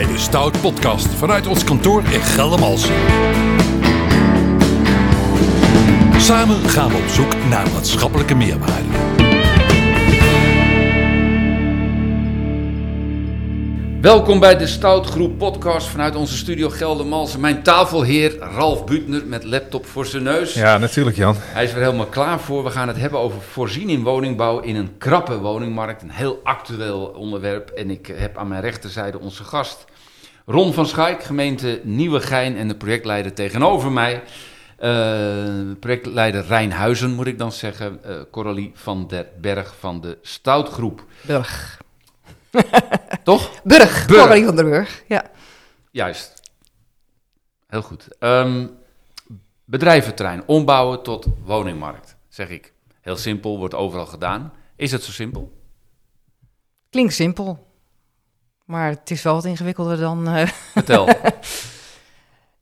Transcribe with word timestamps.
bij 0.00 0.08
de 0.08 0.18
Stout 0.18 0.60
Podcast 0.60 1.06
vanuit 1.06 1.46
ons 1.46 1.64
kantoor 1.64 2.02
in 2.02 2.20
Geldermalsen. 2.20 2.94
Samen 6.20 6.56
gaan 6.56 6.90
we 6.90 6.96
op 6.96 7.08
zoek 7.08 7.34
naar 7.48 7.70
maatschappelijke 7.72 8.34
meerwaarde. 8.34 8.88
Welkom 14.00 14.40
bij 14.40 14.56
de 14.56 14.66
Stoutgroep 14.66 15.38
podcast 15.38 15.86
vanuit 15.86 16.16
onze 16.16 16.36
studio 16.36 16.68
Geldermalsen. 16.68 17.40
Mijn 17.40 17.62
tafelheer 17.62 18.38
Ralf 18.38 18.84
Butner 18.84 19.26
met 19.26 19.44
laptop 19.44 19.86
voor 19.86 20.06
zijn 20.06 20.22
neus. 20.22 20.54
Ja, 20.54 20.78
natuurlijk 20.78 21.16
Jan. 21.16 21.34
Hij 21.38 21.64
is 21.64 21.72
er 21.72 21.80
helemaal 21.80 22.06
klaar 22.06 22.40
voor. 22.40 22.64
We 22.64 22.70
gaan 22.70 22.88
het 22.88 22.96
hebben 22.96 23.18
over 23.18 23.40
voorzien 23.40 23.88
in 23.88 24.02
woningbouw 24.02 24.60
in 24.60 24.76
een 24.76 24.98
krappe 24.98 25.38
woningmarkt. 25.38 26.02
Een 26.02 26.10
heel 26.10 26.40
actueel 26.42 27.04
onderwerp. 27.04 27.70
En 27.70 27.90
ik 27.90 28.06
heb 28.06 28.36
aan 28.36 28.48
mijn 28.48 28.60
rechterzijde 28.60 29.20
onze 29.20 29.44
gast 29.44 29.88
Ron 30.50 30.72
van 30.72 30.86
Schaik, 30.86 31.22
gemeente 31.22 31.80
Nieuwegein 31.84 32.56
en 32.56 32.68
de 32.68 32.76
projectleider 32.76 33.32
tegenover 33.32 33.92
mij. 33.92 34.22
Uh, 34.80 35.76
projectleider 35.80 36.44
Rijnhuizen 36.46 37.10
moet 37.10 37.26
ik 37.26 37.38
dan 37.38 37.52
zeggen. 37.52 38.00
Uh, 38.06 38.20
Coralie 38.30 38.70
van 38.74 39.08
der 39.08 39.28
Berg 39.40 39.74
van 39.78 40.00
de 40.00 40.18
Stoutgroep. 40.22 41.04
Burg. 41.22 41.80
Toch? 43.24 43.62
Burg, 43.62 44.06
Burg. 44.06 44.22
Coralie 44.22 44.44
van 44.44 44.56
der 44.56 44.64
Burg, 44.64 45.02
ja. 45.06 45.30
Juist. 45.90 46.42
Heel 47.66 47.82
goed. 47.82 48.08
Um, 48.18 48.70
bedrijventerrein, 49.64 50.42
ombouwen 50.46 51.02
tot 51.02 51.26
woningmarkt, 51.44 52.16
zeg 52.28 52.48
ik. 52.48 52.72
Heel 53.00 53.16
simpel, 53.16 53.58
wordt 53.58 53.74
overal 53.74 54.06
gedaan. 54.06 54.52
Is 54.76 54.92
het 54.92 55.02
zo 55.02 55.12
simpel? 55.12 55.52
Klinkt 56.90 57.14
simpel, 57.14 57.69
maar 58.70 58.88
het 58.88 59.10
is 59.10 59.22
wel 59.22 59.34
wat 59.34 59.44
ingewikkelder 59.44 59.96
dan... 59.96 60.36
Uh... 60.36 60.46
Vertel. 60.72 61.08
Um, 61.08 61.14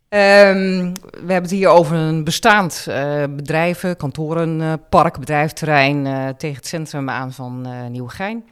we 1.27 1.33
hebben 1.33 1.43
het 1.43 1.51
hier 1.51 1.69
over 1.69 1.97
een 1.97 2.25
bestaand 2.25 2.87
uh, 2.89 3.25
bedrijven, 3.31 3.97
kantoren, 3.97 4.61
uh, 4.61 4.73
park, 4.89 5.19
bedrijfterrein 5.19 6.05
tegen 6.37 6.57
het 6.57 6.67
centrum 6.67 7.11
aan 7.11 7.33
van 7.33 7.67
Nieuwegein. 7.91 8.45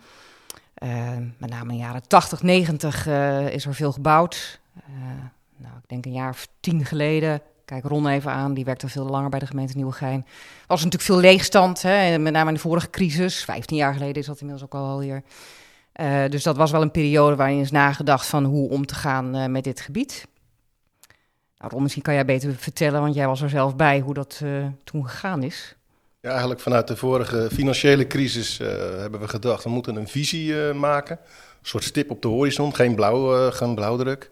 met 1.39 1.51
name 1.51 1.73
in 1.73 1.79
de 1.79 1.85
jaren 1.85 2.09
80, 2.09 2.43
90 2.43 3.07
is 3.51 3.67
er 3.67 3.75
veel 3.75 3.93
gebouwd. 3.93 4.61
nou, 5.57 5.75
ik 5.83 5.89
denk 5.89 6.05
een 6.05 6.13
jaar 6.13 6.31
of 6.31 6.49
tien 6.61 6.85
geleden. 6.85 7.41
Kijk 7.65 7.85
Ron 7.85 8.07
even 8.07 8.31
aan, 8.31 8.55
die 8.55 8.65
werkte 8.65 8.89
veel 8.89 9.07
langer 9.07 9.31
bij 9.31 9.39
de 9.39 9.47
gemeente 9.47 9.77
Nieuwegein. 9.77 10.25
Er 10.27 10.67
was 10.67 10.85
natuurlijk 10.85 11.11
veel 11.11 11.21
leegstand, 11.21 11.83
hè, 11.83 12.19
met 12.19 12.33
name 12.33 12.49
in 12.49 12.55
de 12.55 12.61
vorige 12.61 12.91
crisis. 12.91 13.45
15 13.45 13.77
jaar 13.77 13.93
geleden 13.93 14.15
is 14.15 14.27
dat 14.27 14.41
inmiddels 14.41 14.65
ook 14.65 14.81
al 14.81 15.23
alweer. 15.97 16.31
dus 16.31 16.43
dat 16.43 16.57
was 16.57 16.71
wel 16.71 16.83
een 16.83 16.91
periode 16.91 17.37
waarin 17.37 17.61
is 17.61 17.71
nagedacht 17.71 18.27
van 18.27 18.45
hoe 18.45 18.71
om 18.71 18.87
te 18.87 18.95
gaan 18.95 19.53
met 19.53 19.65
dit 19.65 19.81
gebied. 19.81 20.27
Nou, 21.59 21.73
Ron, 21.73 21.83
misschien 21.83 22.03
kan 22.03 22.15
jij 22.15 22.25
beter 22.25 22.55
vertellen, 22.55 23.01
want 23.01 23.15
jij 23.15 23.27
was 23.27 23.43
er 23.43 23.51
zelf 23.51 23.77
bij, 23.77 24.01
hoe 24.01 24.15
dat 24.15 24.41
uh, 24.45 24.67
toen 24.85 25.09
gegaan 25.09 25.43
is. 25.43 25.75
Ja, 26.21 26.31
eigenlijk 26.31 26.61
vanuit 26.61 26.89
de 26.89 26.97
vorige 26.97 27.49
financiële 27.53 28.07
crisis 28.07 28.59
hebben 28.99 29.21
we 29.21 29.29
gedacht, 29.29 29.65
we 29.65 29.71
moeten 29.71 29.97
een 29.97 30.09
visie 30.09 30.73
maken. 30.73 31.19
Een 31.19 31.73
soort 31.73 31.85
stip 31.85 32.11
op 32.11 32.23
de 32.23 32.29
horizon, 32.29 32.75
geen, 32.75 32.95
blauw, 32.95 33.51
geen 33.51 33.75
blauwdruk. 33.75 34.31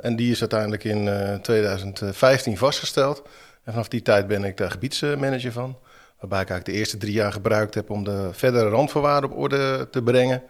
en 0.00 0.16
die 0.16 0.30
is 0.30 0.40
uiteindelijk 0.40 0.84
in 0.84 1.08
2015 1.42 2.56
vastgesteld. 2.56 3.22
En 3.64 3.72
vanaf 3.72 3.88
die 3.88 4.02
tijd 4.02 4.26
ben 4.26 4.44
ik 4.44 4.56
daar 4.56 4.70
gebiedsmanager 4.70 5.52
van. 5.52 5.78
Waarbij 6.20 6.40
ik 6.40 6.48
eigenlijk 6.48 6.64
de 6.64 6.72
eerste 6.72 6.96
drie 6.96 7.12
jaar 7.12 7.32
gebruikt 7.32 7.74
heb 7.74 7.90
om 7.90 8.04
de 8.04 8.28
verdere 8.32 8.68
randvoorwaarden 8.68 9.30
op 9.30 9.36
orde 9.36 9.88
te 9.90 10.02
brengen. 10.02 10.42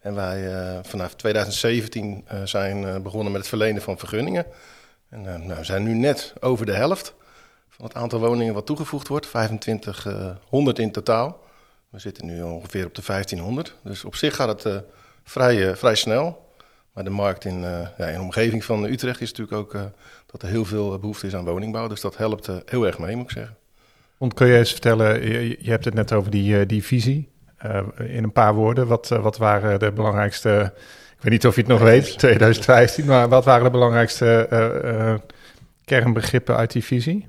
En 0.00 0.14
wij 0.14 0.50
vanaf 0.82 1.14
2017 1.14 2.24
zijn 2.44 3.02
begonnen 3.02 3.32
met 3.32 3.40
het 3.40 3.48
verlenen 3.48 3.82
van 3.82 3.98
vergunningen. 3.98 4.46
En 5.08 5.22
nou, 5.22 5.58
we 5.58 5.64
zijn 5.64 5.82
nu 5.82 5.94
net 5.94 6.34
over 6.40 6.66
de 6.66 6.72
helft 6.74 7.14
van 7.68 7.84
het 7.84 7.94
aantal 7.94 8.20
woningen 8.20 8.54
wat 8.54 8.66
toegevoegd 8.66 9.08
wordt. 9.08 9.26
2500 9.26 10.78
in 10.78 10.92
totaal. 10.92 11.40
We 11.88 11.98
zitten 11.98 12.26
nu 12.26 12.42
ongeveer 12.42 12.86
op 12.86 12.94
de 12.94 13.02
1500. 13.06 13.74
Dus 13.82 14.04
op 14.04 14.14
zich 14.14 14.34
gaat 14.36 14.62
het 14.62 14.82
vrij, 15.24 15.76
vrij 15.76 15.94
snel. 15.94 16.46
Maar 16.92 17.04
de 17.04 17.10
markt 17.10 17.44
in, 17.44 17.60
ja, 17.60 18.06
in 18.06 18.14
de 18.14 18.20
omgeving 18.20 18.64
van 18.64 18.84
Utrecht 18.84 19.20
is 19.20 19.32
natuurlijk 19.32 19.58
ook 19.58 19.92
dat 20.26 20.42
er 20.42 20.48
heel 20.48 20.64
veel 20.64 20.98
behoefte 20.98 21.26
is 21.26 21.34
aan 21.34 21.44
woningbouw. 21.44 21.88
Dus 21.88 22.00
dat 22.00 22.16
helpt 22.16 22.48
heel 22.64 22.86
erg 22.86 22.98
mee, 22.98 23.16
moet 23.16 23.24
ik 23.24 23.36
zeggen. 23.36 23.56
Want 24.18 24.34
kun 24.34 24.46
je 24.46 24.58
eens 24.58 24.70
vertellen, 24.70 25.22
je, 25.28 25.56
je 25.60 25.70
hebt 25.70 25.84
het 25.84 25.94
net 25.94 26.12
over 26.12 26.30
die, 26.30 26.66
die 26.66 26.84
visie. 26.84 27.28
in 27.98 28.22
een 28.22 28.32
paar 28.32 28.54
woorden, 28.54 28.86
wat, 28.86 29.08
wat 29.08 29.36
waren 29.36 29.78
de 29.78 29.92
belangrijkste 29.92 30.72
ik 31.18 31.24
weet 31.24 31.32
niet 31.32 31.46
of 31.46 31.54
je 31.54 31.60
het 31.60 31.70
nog 31.70 31.80
weet, 31.80 32.18
2015, 32.18 33.04
maar 33.04 33.28
wat 33.28 33.44
waren 33.44 33.64
de 33.64 33.70
belangrijkste 33.70 34.48
uh, 34.52 35.14
kernbegrippen 35.84 36.56
uit 36.56 36.72
die 36.72 36.84
visie? 36.84 37.28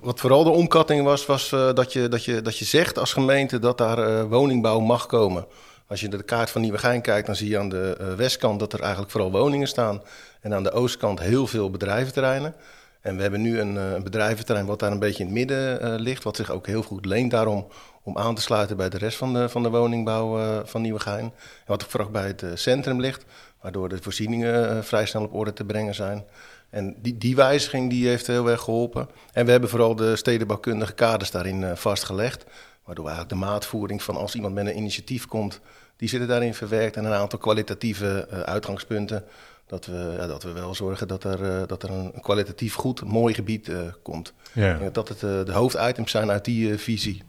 Wat 0.00 0.20
vooral 0.20 0.44
de 0.44 0.50
omkatting 0.50 1.04
was, 1.04 1.26
was 1.26 1.50
dat, 1.50 1.92
je, 1.92 2.08
dat, 2.08 2.24
je, 2.24 2.42
dat 2.42 2.58
je 2.58 2.64
zegt 2.64 2.98
als 2.98 3.12
gemeente 3.12 3.58
dat 3.58 3.78
daar 3.78 4.28
woningbouw 4.28 4.80
mag 4.80 5.06
komen. 5.06 5.46
Als 5.86 6.00
je 6.00 6.08
naar 6.08 6.18
de 6.18 6.24
kaart 6.24 6.50
van 6.50 6.60
Nieuwegein 6.60 7.00
kijkt, 7.00 7.26
dan 7.26 7.36
zie 7.36 7.48
je 7.48 7.58
aan 7.58 7.68
de 7.68 8.14
westkant 8.16 8.60
dat 8.60 8.72
er 8.72 8.80
eigenlijk 8.80 9.10
vooral 9.10 9.30
woningen 9.30 9.68
staan. 9.68 10.02
En 10.40 10.54
aan 10.54 10.62
de 10.62 10.72
oostkant 10.72 11.20
heel 11.20 11.46
veel 11.46 11.70
bedrijventerreinen. 11.70 12.54
En 13.02 13.16
we 13.16 13.22
hebben 13.22 13.40
nu 13.40 13.60
een, 13.60 13.76
een 13.76 14.02
bedrijventerrein 14.02 14.66
wat 14.66 14.78
daar 14.78 14.90
een 14.90 14.98
beetje 14.98 15.24
in 15.24 15.28
het 15.28 15.34
midden 15.34 16.00
ligt, 16.00 16.22
wat 16.22 16.36
zich 16.36 16.50
ook 16.50 16.66
heel 16.66 16.82
goed 16.82 17.04
leent 17.04 17.30
daarom 17.30 17.66
om 18.02 18.18
aan 18.18 18.34
te 18.34 18.42
sluiten 18.42 18.76
bij 18.76 18.88
de 18.88 18.98
rest 18.98 19.16
van 19.16 19.32
de, 19.32 19.48
van 19.48 19.62
de 19.62 19.70
woningbouw 19.70 20.38
uh, 20.38 20.58
van 20.64 20.82
Nieuwegein. 20.82 21.32
Wat 21.66 21.82
ook 21.82 21.90
vooral 21.90 22.10
bij 22.10 22.26
het 22.26 22.44
centrum 22.54 23.00
ligt, 23.00 23.24
waardoor 23.60 23.88
de 23.88 23.98
voorzieningen 24.00 24.84
vrij 24.84 25.06
snel 25.06 25.22
op 25.22 25.34
orde 25.34 25.52
te 25.52 25.64
brengen 25.64 25.94
zijn. 25.94 26.24
En 26.70 26.96
die, 27.02 27.18
die 27.18 27.36
wijziging 27.36 27.90
die 27.90 28.08
heeft 28.08 28.26
heel 28.26 28.48
erg 28.48 28.60
geholpen. 28.60 29.08
En 29.32 29.44
we 29.44 29.50
hebben 29.50 29.68
vooral 29.68 29.96
de 29.96 30.16
stedenbouwkundige 30.16 30.92
kaders 30.92 31.30
daarin 31.30 31.76
vastgelegd. 31.76 32.44
Waardoor 32.84 33.06
eigenlijk 33.06 33.34
de 33.34 33.46
maatvoering 33.46 34.02
van 34.02 34.16
als 34.16 34.34
iemand 34.34 34.54
met 34.54 34.66
een 34.66 34.76
initiatief 34.76 35.26
komt, 35.26 35.60
die 35.96 36.08
zitten 36.08 36.28
daarin 36.28 36.54
verwerkt. 36.54 36.96
En 36.96 37.04
een 37.04 37.12
aantal 37.12 37.38
kwalitatieve 37.38 38.28
uitgangspunten. 38.44 39.24
Dat 39.66 39.86
we, 39.86 40.14
ja, 40.18 40.26
dat 40.26 40.42
we 40.42 40.52
wel 40.52 40.74
zorgen 40.74 41.08
dat 41.08 41.24
er, 41.24 41.66
dat 41.66 41.82
er 41.82 41.90
een 41.90 42.20
kwalitatief 42.20 42.74
goed, 42.74 43.04
mooi 43.04 43.34
gebied 43.34 43.70
komt. 44.02 44.32
Ja. 44.52 44.90
dat 44.92 45.08
het 45.08 45.20
de 45.20 45.52
hoofditems 45.52 46.10
zijn 46.10 46.30
uit 46.30 46.44
die 46.44 46.78
visie. 46.78 47.22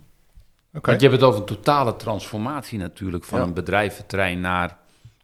Okay. 0.73 0.81
Want 0.81 1.01
je 1.01 1.07
hebt 1.07 1.21
het 1.21 1.29
over 1.29 1.39
een 1.39 1.55
totale 1.55 1.95
transformatie 1.95 2.79
natuurlijk 2.79 3.23
van 3.23 3.39
ja. 3.39 3.45
een 3.45 3.53
bedrijventerrein 3.53 4.39
naar 4.39 4.77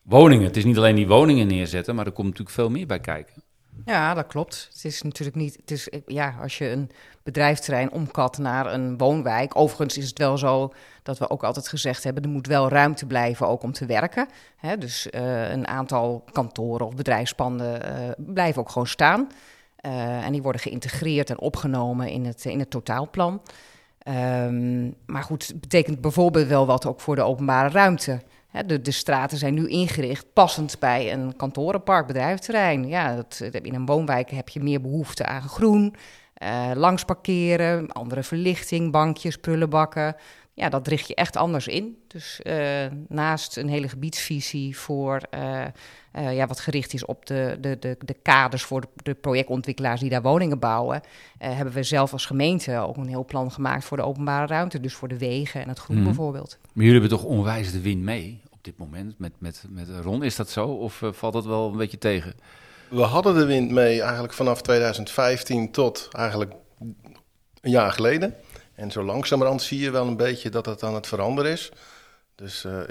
woningen. 0.04 0.46
Het 0.46 0.58
is 0.58 0.66
niet 0.66 0.78
alleen 0.78 0.96
die 0.96 1.08
woningen 1.08 1.48
neerzetten, 1.48 1.96
maar 1.96 2.06
er 2.06 2.12
komt 2.12 2.28
natuurlijk 2.28 2.56
veel 2.56 2.70
meer 2.70 2.88
bij 2.88 3.00
kijken. 3.00 3.44
Ja, 3.86 4.14
dat 4.14 4.28
klopt. 4.28 4.68
Het 4.74 4.86
is 4.86 5.02
natuurlijk 5.02 5.38
niet. 5.38 5.56
Het 5.56 5.72
is, 5.72 5.90
ja, 6.06 6.36
als 6.42 6.58
je 6.58 6.70
een 6.70 6.90
bedrijfsterrein 7.24 7.92
omkat 7.92 8.38
naar 8.38 8.74
een 8.74 8.98
woonwijk. 8.98 9.56
Overigens 9.56 9.98
is 9.98 10.10
het 10.10 10.18
wel 10.18 10.38
zo 10.38 10.74
dat 11.04 11.18
we 11.18 11.30
ook 11.30 11.44
altijd 11.44 11.68
gezegd 11.68 12.04
hebben: 12.04 12.24
er 12.24 12.30
moet 12.30 12.48
wel 12.48 12.70
ruimte 12.70 13.06
blijven 13.06 13.48
ook 13.48 13.64
om 13.64 13.72
te 13.72 13.86
werken. 13.86 14.28
Hè, 14.56 14.78
dus 14.78 15.08
uh, 15.12 15.52
een 15.52 15.68
aantal 15.68 16.24
kantoren 16.32 16.86
of 16.86 16.96
bedrijfspanden 16.96 17.86
uh, 17.86 18.10
blijven 18.18 18.62
ook 18.62 18.70
gewoon 18.70 18.88
staan. 18.88 19.28
Uh, 19.86 20.26
en 20.26 20.32
die 20.32 20.42
worden 20.42 20.62
geïntegreerd 20.62 21.30
en 21.30 21.40
opgenomen 21.40 22.08
in 22.08 22.26
het, 22.26 22.46
in 22.46 22.60
het 22.60 22.70
totaalplan. 22.70 23.42
Um, 24.08 24.96
maar 25.06 25.24
goed, 25.24 25.48
het 25.48 25.62
betekent 25.62 26.02
bijvoorbeeld 26.02 26.48
wel 26.48 26.66
wat 26.66 26.86
ook 26.86 27.02
voor 27.02 27.16
de 27.16 27.22
openbare 27.22 27.70
ruimte. 27.70 28.22
De, 28.66 28.82
de, 28.82 28.92
straten 28.92 29.38
zijn 29.38 29.54
nu 29.54 29.68
ingericht 29.68 30.34
passend 30.34 30.80
bij 30.80 31.14
een 31.14 31.36
kantorenpark, 31.36 32.08
bedrijfterrein. 32.08 32.88
Ja, 32.88 33.16
dat, 33.16 33.42
in 33.52 33.76
een 33.76 33.86
woonwijk 33.86 34.30
heb 34.30 34.50
je 34.50 34.60
meer 34.60 34.82
behoefte 34.82 35.26
aan 35.26 35.42
groen, 35.42 35.96
uh, 36.44 36.72
langs 36.76 37.06
parkeren, 37.06 37.92
andere 37.92 38.24
verlichting, 38.24 38.92
bankjes, 38.92 39.38
prullenbakken. 39.38 40.16
Ja, 40.60 40.70
dat 40.70 40.88
richt 40.88 41.08
je 41.08 41.16
echt 41.16 41.36
anders 41.36 41.68
in. 41.68 41.98
Dus 42.08 42.40
uh, 42.44 42.86
naast 43.08 43.58
een 43.58 43.70
hele 43.70 43.90
gebiedsvisie 43.90 44.78
voor 44.78 45.22
uh, 45.34 45.66
uh, 46.16 46.36
ja, 46.36 46.48
wat 46.48 46.60
gericht 46.60 46.94
is 46.94 47.06
op 47.06 47.26
de, 47.26 47.58
de, 47.62 47.78
de, 47.80 47.98
de 48.06 48.16
kaders 48.22 48.64
voor 48.64 48.82
de, 48.82 48.88
de 48.96 49.14
projectontwikkelaars 49.14 50.02
die 50.02 50.10
daar 50.10 50.22
woningen 50.22 50.60
bouwen, 50.60 51.02
hebben 51.38 51.74
we 51.74 51.84
zelf 51.84 52.12
als 52.12 52.26
gemeente 52.26 52.78
ook 52.78 52.98
een 52.98 53.08
heel 53.08 53.26
plan 53.26 53.52
gemaakt 53.52 53.84
voor 53.84 53.98
de 53.98 54.04
openbare 54.04 54.48
ruimte. 54.48 54.80
Dus 54.80 54.94
voor 54.94 55.08
de 55.08 55.18
wegen 55.18 55.62
en 55.62 55.70
het 55.70 55.80
groen 55.80 55.98
mm. 55.98 56.04
bijvoorbeeld. 56.04 56.58
Maar 56.62 56.86
jullie 56.86 57.00
hebben 57.00 57.20
toch 57.20 57.28
onwijs 57.28 57.72
de 57.72 57.82
wind 57.82 58.02
mee 58.02 58.42
op 58.50 58.64
dit 58.64 58.78
moment 58.78 59.20
met, 59.20 59.32
met, 59.38 59.64
met 59.70 59.88
Ron? 60.02 60.24
Is 60.24 60.36
dat 60.36 60.50
zo 60.50 60.68
of 60.68 61.02
valt 61.12 61.34
dat 61.34 61.46
wel 61.46 61.72
een 61.72 61.78
beetje 61.78 61.98
tegen? 61.98 62.34
We 62.90 63.02
hadden 63.02 63.36
de 63.36 63.46
wind 63.46 63.72
mee 63.72 64.02
eigenlijk 64.02 64.34
vanaf 64.34 64.62
2015 64.62 65.72
tot 65.72 66.08
eigenlijk 66.12 66.54
een 67.62 67.72
jaar 67.72 67.92
geleden. 67.92 68.36
En 68.80 68.92
zo 68.92 69.04
langzamerhand 69.04 69.62
zie 69.62 69.80
je 69.80 69.92
wel 69.92 70.08
een 70.08 70.18
beetje 70.18 70.50
dat 70.50 70.66
het 70.66 70.84
aan 70.84 70.94
het 70.94 71.08
veranderen 71.08 71.52
is. 71.52 71.72
Dus 72.36 72.64
uh, 72.66 72.74
uh, 72.74 72.86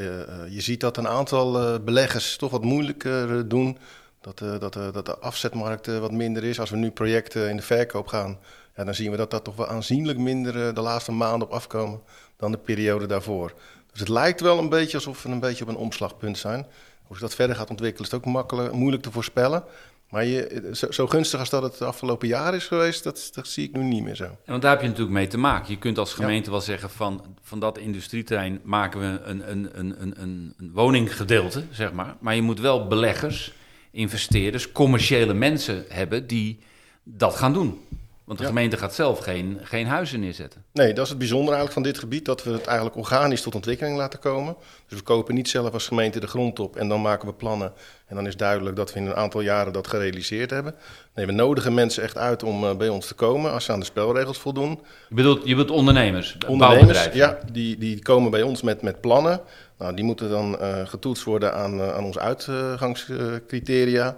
je 0.48 0.60
ziet 0.60 0.80
dat 0.80 0.96
een 0.96 1.08
aantal 1.08 1.80
beleggers 1.80 2.36
toch 2.36 2.50
wat 2.50 2.64
moeilijker 2.64 3.48
doen. 3.48 3.78
Dat, 4.20 4.38
dat, 4.38 4.72
dat 4.72 5.06
de 5.06 5.18
afzetmarkt 5.18 5.86
wat 5.98 6.12
minder 6.12 6.44
is. 6.44 6.60
Als 6.60 6.70
we 6.70 6.76
nu 6.76 6.90
projecten 6.90 7.48
in 7.48 7.56
de 7.56 7.62
verkoop 7.62 8.06
gaan, 8.06 8.38
ja, 8.76 8.84
dan 8.84 8.94
zien 8.94 9.10
we 9.10 9.16
dat 9.16 9.30
dat 9.30 9.44
toch 9.44 9.56
wel 9.56 9.66
aanzienlijk 9.66 10.18
minder 10.18 10.74
de 10.74 10.80
laatste 10.80 11.12
maanden 11.12 11.48
op 11.48 11.54
afkomen 11.54 12.00
dan 12.36 12.50
de 12.50 12.58
periode 12.58 13.06
daarvoor. 13.06 13.52
Dus 13.90 14.00
het 14.00 14.08
lijkt 14.08 14.40
wel 14.40 14.58
een 14.58 14.68
beetje 14.68 14.96
alsof 14.96 15.22
we 15.22 15.28
een 15.28 15.40
beetje 15.40 15.64
op 15.64 15.70
een 15.70 15.76
omslagpunt 15.76 16.38
zijn. 16.38 16.66
Hoe 17.02 17.16
zich 17.16 17.26
dat 17.26 17.34
verder 17.34 17.56
gaat 17.56 17.70
ontwikkelen 17.70 18.10
is 18.10 18.16
het 18.16 18.24
ook 18.26 18.72
moeilijk 18.72 19.02
te 19.02 19.10
voorspellen. 19.10 19.64
Maar 20.10 20.24
je, 20.24 20.70
zo, 20.72 20.90
zo 20.90 21.06
gunstig 21.06 21.40
als 21.40 21.50
dat 21.50 21.62
het 21.62 21.82
afgelopen 21.82 22.28
jaar 22.28 22.54
is 22.54 22.66
geweest, 22.66 23.04
dat, 23.04 23.30
dat 23.32 23.48
zie 23.48 23.68
ik 23.68 23.76
nu 23.76 23.82
niet 23.82 24.02
meer 24.02 24.14
zo. 24.14 24.36
Want 24.46 24.62
daar 24.62 24.70
heb 24.70 24.80
je 24.80 24.86
natuurlijk 24.86 25.14
mee 25.14 25.26
te 25.26 25.38
maken. 25.38 25.72
Je 25.72 25.78
kunt 25.78 25.98
als 25.98 26.14
gemeente 26.14 26.50
wel 26.50 26.60
zeggen 26.60 26.90
van, 26.90 27.36
van 27.42 27.60
dat 27.60 27.78
industrieterrein 27.78 28.60
maken 28.62 29.00
we 29.00 29.20
een, 29.20 29.50
een, 29.50 29.78
een, 29.78 30.54
een 30.58 30.70
woninggedeelte, 30.72 31.62
zeg 31.70 31.92
maar. 31.92 32.16
Maar 32.20 32.34
je 32.34 32.42
moet 32.42 32.60
wel 32.60 32.86
beleggers, 32.86 33.52
investeerders, 33.90 34.72
commerciële 34.72 35.34
mensen 35.34 35.84
hebben 35.88 36.26
die 36.26 36.58
dat 37.02 37.34
gaan 37.34 37.52
doen. 37.52 37.80
Want 38.28 38.40
de 38.40 38.46
Ja. 38.46 38.52
gemeente 38.52 38.76
gaat 38.76 38.94
zelf 38.94 39.18
geen, 39.18 39.58
geen 39.62 39.86
huizen 39.86 40.20
neerzetten. 40.20 40.64
Nee, 40.72 40.92
dat 40.92 41.04
is 41.04 41.08
het 41.10 41.18
bijzondere 41.18 41.56
eigenlijk 41.56 41.74
van 41.74 41.92
dit 41.92 41.98
gebied, 41.98 42.24
dat 42.24 42.42
we 42.44 42.50
het 42.50 42.66
eigenlijk 42.66 42.96
organisch 42.96 43.42
tot 43.42 43.54
ontwikkeling 43.54 43.96
laten 43.96 44.18
komen. 44.18 44.56
Dus 44.88 44.98
we 44.98 45.04
kopen 45.04 45.34
niet 45.34 45.48
zelf 45.48 45.72
als 45.72 45.86
gemeente 45.86 46.20
de 46.20 46.26
grond 46.26 46.58
op 46.58 46.76
en 46.76 46.88
dan 46.88 47.00
maken 47.00 47.28
we 47.28 47.34
plannen. 47.34 47.72
En 48.06 48.16
dan 48.16 48.26
is 48.26 48.36
duidelijk 48.36 48.76
dat 48.76 48.92
we 48.92 49.00
in 49.00 49.06
een 49.06 49.14
aantal 49.14 49.40
jaren 49.40 49.72
dat 49.72 49.86
gerealiseerd 49.86 50.50
hebben. 50.50 50.74
Nee, 51.14 51.26
we 51.26 51.32
nodigen 51.32 51.74
mensen 51.74 52.02
echt 52.02 52.16
uit 52.16 52.42
om 52.42 52.64
eh, 52.64 52.76
bij 52.76 52.88
ons 52.88 53.06
te 53.06 53.14
komen 53.14 53.52
als 53.52 53.64
ze 53.64 53.72
aan 53.72 53.78
de 53.78 53.84
spelregels 53.84 54.38
voldoen. 54.38 54.80
Je 55.08 55.14
bedoelt, 55.14 55.40
je 55.44 55.54
bedoelt 55.54 55.78
ondernemers, 55.78 56.36
Ondernemers, 56.46 57.08
ja, 57.12 57.38
die, 57.52 57.78
die 57.78 58.02
komen 58.02 58.30
bij 58.30 58.42
ons 58.42 58.62
met, 58.62 58.82
met 58.82 59.00
plannen. 59.00 59.40
Nou, 59.78 59.94
die 59.94 60.04
moeten 60.04 60.30
dan 60.30 60.58
eh, 60.58 60.86
getoetst 60.86 61.24
worden 61.24 61.54
aan, 61.54 61.80
eh, 61.80 61.94
aan 61.94 62.04
onze 62.04 62.20
uitgangscriteria. 62.20 64.16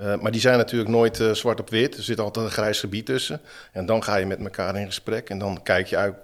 Eh, 0.00 0.20
maar 0.20 0.30
die 0.30 0.40
zijn 0.40 0.58
natuurlijk 0.58 0.90
nooit 0.90 1.20
eh, 1.20 1.32
zwart 1.32 1.60
op 1.60 1.70
wit. 1.70 1.96
Er 1.96 2.02
zit 2.02 2.20
altijd 2.20 2.44
een 2.44 2.52
grijs 2.52 2.80
gebied 2.80 3.06
tussen. 3.06 3.40
En 3.72 3.86
dan 3.86 4.02
ga 4.02 4.16
je 4.16 4.26
met 4.26 4.38
elkaar 4.38 4.76
in 4.76 4.86
gesprek. 4.86 5.30
En 5.30 5.38
dan 5.38 5.62
kijk 5.62 5.86
je 5.86 5.96
uit 5.96 6.14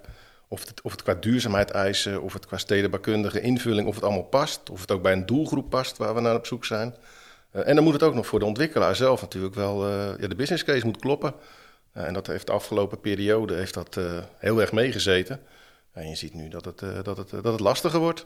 of 0.47 0.67
het, 0.67 0.81
of 0.81 0.91
het 0.91 1.03
qua 1.03 1.13
duurzaamheid 1.13 1.71
eisen, 1.71 2.21
of 2.21 2.33
het 2.33 2.45
qua 2.45 2.57
stedenbouwkundige 2.57 3.41
invulling, 3.41 3.87
of 3.87 3.95
het 3.95 4.03
allemaal 4.03 4.23
past. 4.23 4.69
Of 4.69 4.81
het 4.81 4.91
ook 4.91 5.01
bij 5.01 5.11
een 5.11 5.25
doelgroep 5.25 5.69
past 5.69 5.97
waar 5.97 6.15
we 6.15 6.21
naar 6.21 6.35
op 6.35 6.45
zoek 6.45 6.65
zijn. 6.65 6.95
Eh, 7.51 7.67
en 7.67 7.75
dan 7.75 7.83
moet 7.83 7.93
het 7.93 8.03
ook 8.03 8.13
nog 8.13 8.27
voor 8.27 8.39
de 8.39 8.45
ontwikkelaar 8.45 8.95
zelf 8.95 9.21
natuurlijk 9.21 9.55
wel, 9.55 9.87
ja, 9.89 10.27
de 10.27 10.35
business 10.35 10.63
case 10.63 10.85
moet 10.85 10.99
kloppen. 10.99 11.33
En 11.93 12.13
dat 12.13 12.27
heeft 12.27 12.45
de 12.45 12.51
afgelopen 12.51 12.99
periode 12.99 13.53
heeft 13.53 13.73
dat, 13.73 13.99
heel 14.37 14.61
erg 14.61 14.71
meegezeten. 14.71 15.39
En 15.91 16.09
je 16.09 16.15
ziet 16.15 16.33
nu 16.33 16.49
dat 16.49 16.65
het, 16.65 16.83
dat 17.03 17.17
het, 17.17 17.29
dat 17.29 17.43
het 17.43 17.59
lastiger 17.59 17.99
wordt. 17.99 18.25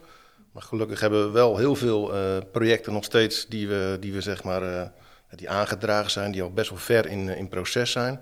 Maar 0.52 0.62
gelukkig 0.62 1.00
hebben 1.00 1.26
we 1.26 1.30
wel 1.30 1.56
heel 1.56 1.74
veel 1.74 2.12
projecten 2.52 2.92
nog 2.92 3.04
steeds 3.04 3.46
die 3.46 3.68
we, 3.68 3.96
die 4.00 4.12
we 4.12 4.20
zeg 4.20 4.42
maar, 4.44 4.92
die 5.36 5.50
aangedragen 5.50 6.10
zijn, 6.10 6.32
die 6.32 6.42
al 6.42 6.52
best 6.52 6.70
wel 6.70 6.78
ver 6.78 7.06
in, 7.06 7.28
eh, 7.28 7.38
in 7.38 7.48
proces 7.48 7.90
zijn. 7.90 8.20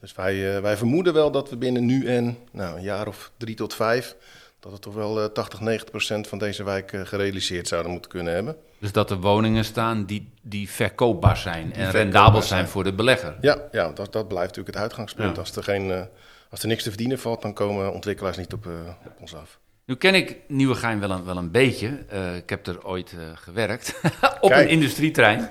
Dus 0.00 0.14
wij, 0.14 0.56
eh, 0.56 0.62
wij 0.62 0.76
vermoeden 0.76 1.12
wel 1.12 1.30
dat 1.30 1.50
we 1.50 1.56
binnen 1.56 1.84
nu 1.84 2.06
en 2.06 2.38
nou, 2.52 2.76
een 2.76 2.82
jaar 2.82 3.06
of 3.06 3.30
drie 3.36 3.54
tot 3.54 3.74
vijf, 3.74 4.16
dat 4.60 4.72
we 4.72 4.78
toch 4.78 4.94
wel 4.94 5.22
eh, 5.22 5.24
80, 5.24 5.60
90 5.60 5.90
procent 5.90 6.28
van 6.28 6.38
deze 6.38 6.64
wijk 6.64 6.92
eh, 6.92 7.00
gerealiseerd 7.00 7.68
zouden 7.68 7.92
moeten 7.92 8.10
kunnen 8.10 8.34
hebben. 8.34 8.56
Dus 8.78 8.92
dat 8.92 9.10
er 9.10 9.20
woningen 9.20 9.64
staan 9.64 10.04
die, 10.04 10.32
die 10.42 10.70
verkoopbaar 10.70 11.36
zijn 11.36 11.62
en 11.62 11.70
verkoopbaar 11.70 12.02
rendabel 12.02 12.42
zijn 12.42 12.58
zijn. 12.60 12.68
voor 12.68 12.84
de 12.84 12.92
belegger. 12.92 13.36
Ja, 13.40 13.58
ja 13.72 13.92
dat, 13.92 14.12
dat 14.12 14.28
blijft 14.28 14.48
natuurlijk 14.48 14.74
het 14.74 14.84
uitgangspunt. 14.84 15.34
Ja. 15.34 15.40
Als, 15.40 15.56
er 15.56 15.62
geen, 15.62 15.90
eh, 15.90 16.02
als 16.50 16.62
er 16.62 16.68
niks 16.68 16.82
te 16.82 16.88
verdienen 16.88 17.18
valt, 17.18 17.42
dan 17.42 17.52
komen 17.52 17.92
ontwikkelaars 17.92 18.36
niet 18.36 18.52
op, 18.52 18.66
eh, 18.66 18.72
op 19.06 19.20
ons 19.20 19.34
af. 19.34 19.58
Nu 19.88 19.94
ken 19.94 20.14
ik 20.14 20.36
Nieuwegein 20.48 21.00
wel 21.00 21.10
een, 21.10 21.24
wel 21.24 21.36
een 21.36 21.50
beetje. 21.50 22.04
Eh, 22.08 22.36
ik 22.36 22.50
heb 22.50 22.66
er 22.66 22.84
ooit 22.86 23.12
eh, 23.12 23.18
gewerkt 23.34 24.00
op 24.40 24.50
Kijk. 24.50 24.64
een 24.64 24.68
industrieterrein. 24.68 25.48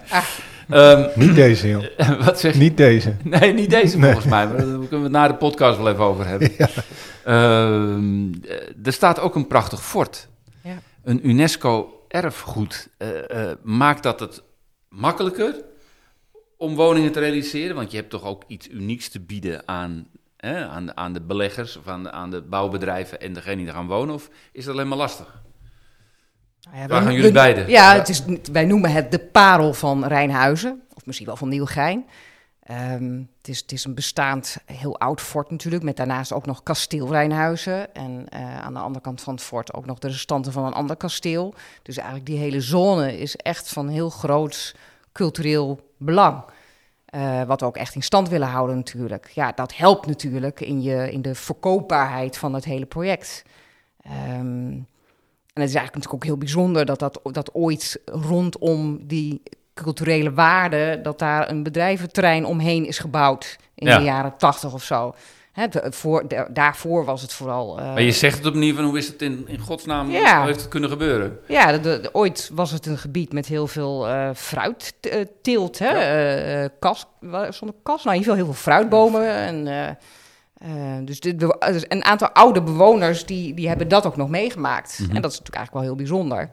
Ehm, 0.69 1.09
Niet 1.15 1.35
deze, 1.35 1.67
joh. 1.67 1.83
wat 2.25 2.39
zeg 2.39 2.53
je? 2.53 2.59
Niet 2.59 2.77
deze. 2.77 3.15
Nee, 3.23 3.53
niet 3.53 3.69
deze 3.69 3.99
volgens 3.99 4.25
mij. 4.25 4.47
Maar 4.47 4.57
daar 4.57 4.65
kunnen 4.65 4.89
we 4.89 4.95
het 4.95 5.11
na 5.11 5.27
de 5.27 5.35
podcast 5.35 5.77
wel 5.77 5.89
even 5.89 6.03
over 6.03 6.27
hebben. 6.27 6.51
Ehm, 7.23 8.33
eh, 8.43 8.85
er 8.85 8.93
staat 8.93 9.19
ook 9.19 9.35
een 9.35 9.47
prachtig 9.47 9.83
fort. 9.83 10.27
Ja. 10.63 10.77
Een 11.03 11.29
UNESCO-erfgoed. 11.29 12.89
Eh, 12.97 13.49
eh, 13.49 13.57
maakt 13.63 14.03
dat 14.03 14.19
het 14.19 14.43
makkelijker 14.89 15.55
om 16.57 16.75
woningen 16.75 17.11
te 17.11 17.19
realiseren? 17.19 17.75
Want 17.75 17.91
je 17.91 17.97
hebt 17.97 18.09
toch 18.09 18.23
ook 18.23 18.43
iets 18.47 18.69
unieks 18.69 19.09
te 19.09 19.19
bieden 19.19 19.67
aan, 19.67 20.07
hè, 20.37 20.67
aan, 20.67 20.97
aan 20.97 21.13
de 21.13 21.21
beleggers... 21.21 21.77
of 21.77 21.87
aan 21.87 22.03
de, 22.03 22.11
aan 22.11 22.29
de 22.29 22.41
bouwbedrijven 22.41 23.19
en 23.19 23.33
degene 23.33 23.55
die 23.55 23.67
er 23.67 23.73
gaan 23.73 23.87
wonen? 23.87 24.15
Of 24.15 24.29
is 24.51 24.65
dat 24.65 24.73
alleen 24.73 24.87
maar 24.87 24.97
lastig? 24.97 25.41
Nou 26.61 26.77
ja, 26.77 26.87
Waar 26.87 27.01
gaan 27.01 27.13
jullie 27.13 27.31
beiden? 27.31 27.69
Ja, 27.69 27.95
Het 27.95 28.09
is, 28.09 28.23
wij 28.51 28.65
noemen 28.65 28.91
het 28.91 29.11
de 29.11 29.19
parel 29.19 29.73
van 29.73 30.05
Rijnhuizen. 30.05 30.81
Of 30.93 31.05
misschien 31.05 31.27
wel 31.27 31.35
van 31.35 31.49
Nieuwegein. 31.49 32.05
Ehm, 32.67 33.21
het, 33.37 33.47
is, 33.47 33.59
het 33.59 33.71
is 33.71 33.85
een 33.85 33.95
bestaand 33.95 34.57
heel 34.65 34.99
oud 34.99 35.21
fort 35.21 35.51
natuurlijk. 35.51 35.83
Met 35.83 35.97
daarnaast 35.97 36.33
ook 36.33 36.45
nog 36.45 36.63
kasteel 36.63 37.07
Rijnhuizen. 37.11 37.93
En 37.93 38.25
eh, 38.29 38.59
aan 38.59 38.73
de 38.73 38.79
andere 38.79 39.03
kant 39.03 39.21
van 39.21 39.33
het 39.33 39.43
fort 39.43 39.73
ook 39.73 39.85
nog 39.85 39.99
de 39.99 40.07
restanten 40.07 40.51
van 40.51 40.65
een 40.65 40.73
ander 40.73 40.95
kasteel. 40.95 41.53
Dus 41.81 41.97
eigenlijk 41.97 42.27
die 42.27 42.37
hele 42.37 42.61
zone 42.61 43.17
is 43.17 43.35
echt 43.35 43.69
van 43.69 43.87
heel 43.87 44.09
groot 44.09 44.75
cultureel 45.11 45.79
belang. 45.97 46.43
Eh, 47.07 47.43
wat 47.43 47.59
we 47.59 47.65
ook 47.65 47.77
echt 47.77 47.95
in 47.95 48.01
stand 48.03 48.29
willen 48.29 48.47
houden 48.47 48.75
natuurlijk. 48.75 49.31
Ja, 49.33 49.51
dat 49.51 49.75
helpt 49.75 50.07
natuurlijk 50.07 50.59
in, 50.61 50.81
je, 50.81 51.11
in 51.11 51.21
de 51.21 51.35
verkoopbaarheid 51.35 52.37
van 52.37 52.53
het 52.53 52.65
hele 52.65 52.85
project. 52.85 53.43
Ehm, 54.01 54.71
en 55.53 55.63
het 55.63 55.69
is 55.69 55.75
eigenlijk 55.75 55.93
natuurlijk 55.95 56.13
ook 56.13 56.23
heel 56.23 56.37
bijzonder 56.37 56.85
dat, 56.85 56.99
dat, 56.99 57.19
dat 57.23 57.53
ooit 57.53 58.01
rondom 58.05 59.07
die 59.07 59.41
culturele 59.73 60.33
waarde, 60.33 60.99
dat 61.03 61.19
daar 61.19 61.49
een 61.49 61.63
bedrijventerrein 61.63 62.45
omheen 62.45 62.85
is 62.85 62.99
gebouwd 62.99 63.57
in 63.75 63.87
Ja. 63.87 63.97
de 63.97 64.03
jaren 64.03 64.37
tachtig 64.37 64.73
of 64.73 64.83
zo. 64.83 65.15
Hè, 65.59 65.67
voor, 65.91 66.23
daarvoor 66.53 67.05
was 67.05 67.21
het 67.21 67.33
vooral. 67.33 67.79
eh, 67.79 67.85
Maar 67.85 68.01
je 68.01 68.11
zegt 68.11 68.37
het 68.37 68.45
op 68.45 68.53
een 68.53 68.59
manier 68.59 68.75
van 68.75 68.83
hoe 68.83 68.97
is 68.97 69.07
het 69.07 69.21
in, 69.21 69.43
in 69.47 69.59
godsnaam 69.59 70.11
Ja. 70.11 70.37
hoe 70.37 70.45
heeft 70.45 70.59
het 70.59 70.67
kunnen 70.69 70.89
gebeuren? 70.89 71.39
Ja, 71.47 71.71
de, 71.77 71.99
de- 71.99 72.09
ooit 72.13 72.49
was 72.53 72.71
het 72.71 72.85
een 72.85 72.97
gebied 72.97 73.33
met 73.33 73.45
heel 73.45 73.67
veel 73.67 74.07
eh 74.07 74.29
fruitteelt. 74.35 75.79
Hè? 75.79 75.87
Eh, 75.87 76.63
eh, 76.63 76.69
kas, 76.79 77.05
zonder 77.49 77.75
kas, 77.83 78.03
nou 78.03 78.15
in 78.15 78.21
ieder 78.21 78.33
geval 78.33 78.35
heel 78.35 78.45
veel 78.45 78.53
fruitbomen. 78.53 79.29
En, 79.29 79.95
dus 81.05 81.19
dus 81.19 81.85
een 81.87 82.03
aantal 82.05 82.29
oude 82.29 82.61
bewoners 82.61 83.25
die, 83.25 83.53
die 83.53 83.67
hebben 83.67 83.87
dat 83.87 84.05
ook 84.05 84.17
nog 84.17 84.29
meegemaakt. 84.29 84.99
Mhm. 84.99 85.15
En 85.15 85.21
dat 85.21 85.31
is 85.31 85.37
natuurlijk 85.39 85.55
eigenlijk 85.55 85.73
wel 85.73 85.81
heel 85.83 85.95
bijzonder. 85.95 86.49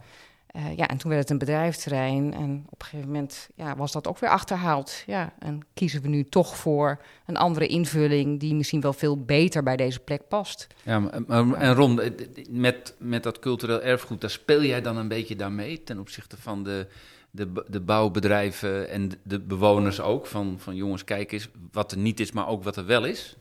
Eh, 0.55 0.77
ja, 0.77 0.89
en 0.89 0.97
toen 0.97 1.09
werd 1.11 1.23
het 1.23 1.31
een 1.31 1.39
bedrijfsterrein. 1.39 2.35
En 2.35 2.65
op 2.71 2.81
een 2.81 2.87
gegeven 2.87 3.11
moment 3.13 3.49
ja, 3.55 3.77
was 3.77 3.93
dat 3.93 4.07
ook 4.09 4.19
weer 4.19 4.31
achterhaald. 4.31 5.03
Ja, 5.07 5.33
en 5.39 5.61
kiezen 5.75 6.03
we 6.03 6.09
nu 6.09 6.25
toch 6.29 6.57
voor 6.57 7.01
een 7.27 7.37
andere 7.37 7.67
invulling... 7.67 8.41
die 8.41 8.55
misschien 8.55 8.81
wel 8.81 8.93
veel 8.93 9.25
beter 9.25 9.63
bij 9.63 9.77
deze 9.77 10.01
plek 10.01 10.29
past. 10.29 10.67
Ja, 10.83 10.99
maar- 10.99 11.23
maar- 11.47 11.53
en 11.61 11.75
Ron, 11.75 12.01
eh, 12.01 12.11
met, 12.51 12.95
met 12.99 13.23
dat 13.23 13.39
cultureel 13.39 13.83
erfgoed, 13.83 14.21
daar 14.21 14.31
speel 14.31 14.63
jij 14.63 14.81
dan 14.83 14.97
een 14.97 15.09
beetje 15.09 15.37
daarmee 15.37 15.83
ten 15.83 15.99
opzichte 15.99 16.37
van 16.41 16.63
de, 16.63 16.87
de, 17.31 17.53
de 17.69 17.81
bouwbedrijven 17.81 18.89
en 18.91 19.11
de- 19.23 19.41
bewoners 19.41 20.01
ook? 20.01 20.27
Van, 20.27 20.57
van 20.59 20.75
jongens, 20.75 21.05
kijk 21.05 21.33
eens 21.33 21.49
wat 21.73 21.93
er 21.93 21.99
niet 21.99 22.21
is, 22.21 22.33
maar 22.33 22.49
ook 22.49 22.65
wat 22.65 22.77
er 22.77 22.87
wel 22.87 23.05
is. 23.05 23.37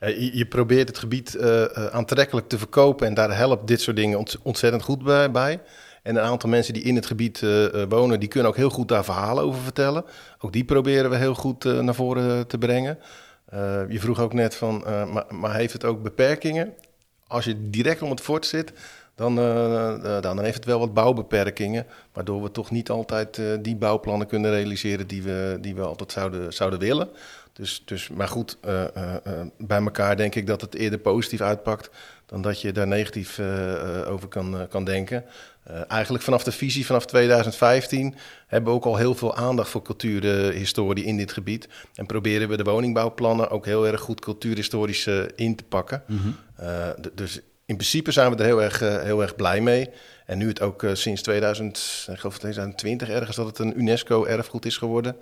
Je, 0.00 0.36
je 0.36 0.46
probeert 0.46 0.88
het 0.88 0.98
gebied 0.98 1.34
eh, 1.34 1.64
aantrekkelijk 1.86 2.48
te 2.48 2.58
verkopen 2.58 3.06
en 3.06 3.14
daar 3.14 3.36
helpt 3.36 3.66
dit 3.66 3.80
soort 3.80 3.96
dingen 3.96 4.18
ont- 4.18 4.38
ontzettend 4.42 4.82
goed 4.82 5.02
bij. 5.32 5.60
En 6.02 6.16
een 6.16 6.22
aantal 6.22 6.48
mensen 6.48 6.74
die 6.74 6.82
in 6.82 6.94
het 6.94 7.06
gebied 7.06 7.42
eh, 7.42 7.82
eh, 7.82 7.88
wonen, 7.88 8.20
die 8.20 8.28
kunnen 8.28 8.50
ook 8.50 8.56
heel 8.56 8.70
goed 8.70 8.88
daar 8.88 9.04
verhalen 9.04 9.44
over 9.44 9.60
vertellen. 9.60 10.04
Ook 10.38 10.52
die 10.52 10.64
proberen 10.64 11.10
we 11.10 11.16
heel 11.16 11.34
goed 11.34 11.64
eh, 11.64 11.78
naar 11.78 11.94
voren 11.94 12.46
te 12.46 12.58
brengen. 12.58 12.98
Je 13.88 14.00
vroeg 14.00 14.20
ook 14.20 14.32
net 14.32 14.54
van, 14.54 14.84
maar, 15.12 15.24
maar 15.28 15.54
heeft 15.54 15.72
het 15.72 15.84
ook 15.84 16.02
beperkingen? 16.02 16.74
Als 17.26 17.44
je 17.44 17.70
direct 17.70 18.02
om 18.02 18.10
het 18.10 18.20
fort 18.20 18.46
zit, 18.46 18.72
dan, 19.20 19.38
eh, 19.38 19.94
eh, 19.94 20.02
dan, 20.22 20.36
dan 20.36 20.44
heeft 20.44 20.56
het 20.56 20.64
wel 20.64 20.78
wat 20.78 20.94
bouwbeperkingen. 20.94 21.86
Waardoor 22.12 22.42
we 22.42 22.50
toch 22.50 22.70
niet 22.70 22.90
altijd 22.90 23.38
eh, 23.38 23.44
die 23.62 23.76
bouwplannen 23.76 24.26
kunnen 24.26 24.50
realiseren 24.50 25.06
die 25.06 25.22
we, 25.22 25.58
die 25.60 25.74
we 25.74 25.80
altijd 25.82 26.12
zouden, 26.12 26.52
zouden 26.52 26.78
willen. 26.78 27.08
Dus, 27.52 27.82
dus, 27.84 28.08
maar 28.08 28.28
goed, 28.28 28.58
bij 29.58 29.78
elkaar 29.82 30.16
denk 30.16 30.34
ik 30.34 30.46
dat 30.46 30.60
het 30.60 30.74
eerder 30.74 30.98
positief 30.98 31.40
uitpakt 31.40 31.90
dan 32.26 32.42
dat 32.42 32.60
je 32.60 32.72
daar 32.72 32.86
negatief 32.86 33.40
over 34.06 34.28
kan, 34.28 34.66
kan 34.68 34.84
denken. 34.84 35.24
Eigenlijk 35.88 36.24
vanaf 36.24 36.44
de 36.44 36.52
visie 36.52 36.86
vanaf 36.86 37.06
2015 37.06 38.14
hebben 38.46 38.70
we 38.70 38.76
ook 38.76 38.84
al 38.84 38.96
heel 38.96 39.14
veel 39.14 39.36
aandacht 39.36 39.68
voor 39.70 39.82
cultuurhistorie 39.82 41.04
in 41.04 41.16
dit 41.16 41.32
gebied. 41.32 41.68
En 41.94 42.06
proberen 42.06 42.48
we 42.48 42.56
de 42.56 42.62
woningbouwplannen 42.70 43.50
ook 43.50 43.64
heel 43.64 43.86
erg 43.86 44.00
goed 44.00 44.20
cultuurhistorisch 44.20 45.06
in 45.36 45.56
te 45.56 45.64
pakken. 45.64 46.02
Eh, 46.56 46.88
d- 46.88 47.10
dus 47.14 47.40
in 47.70 47.76
principe 47.76 48.12
zijn 48.12 48.30
we 48.30 48.36
er 48.36 48.44
heel 48.44 48.62
erg, 48.62 48.82
eh, 48.82 49.02
heel 49.02 49.22
erg 49.22 49.36
blij 49.36 49.60
mee. 49.60 49.88
En 50.26 50.38
nu 50.38 50.48
het 50.48 50.60
ook 50.60 50.82
eh, 50.82 50.94
sinds 50.94 51.22
2000, 51.22 52.06
ik 52.12 52.18
geloof 52.18 52.38
2020 52.38 53.08
ergens 53.08 53.36
dat 53.36 53.46
het 53.46 53.58
een 53.58 53.80
UNESCO-erfgoed 53.80 54.66
is 54.66 54.76
geworden. 54.76 55.16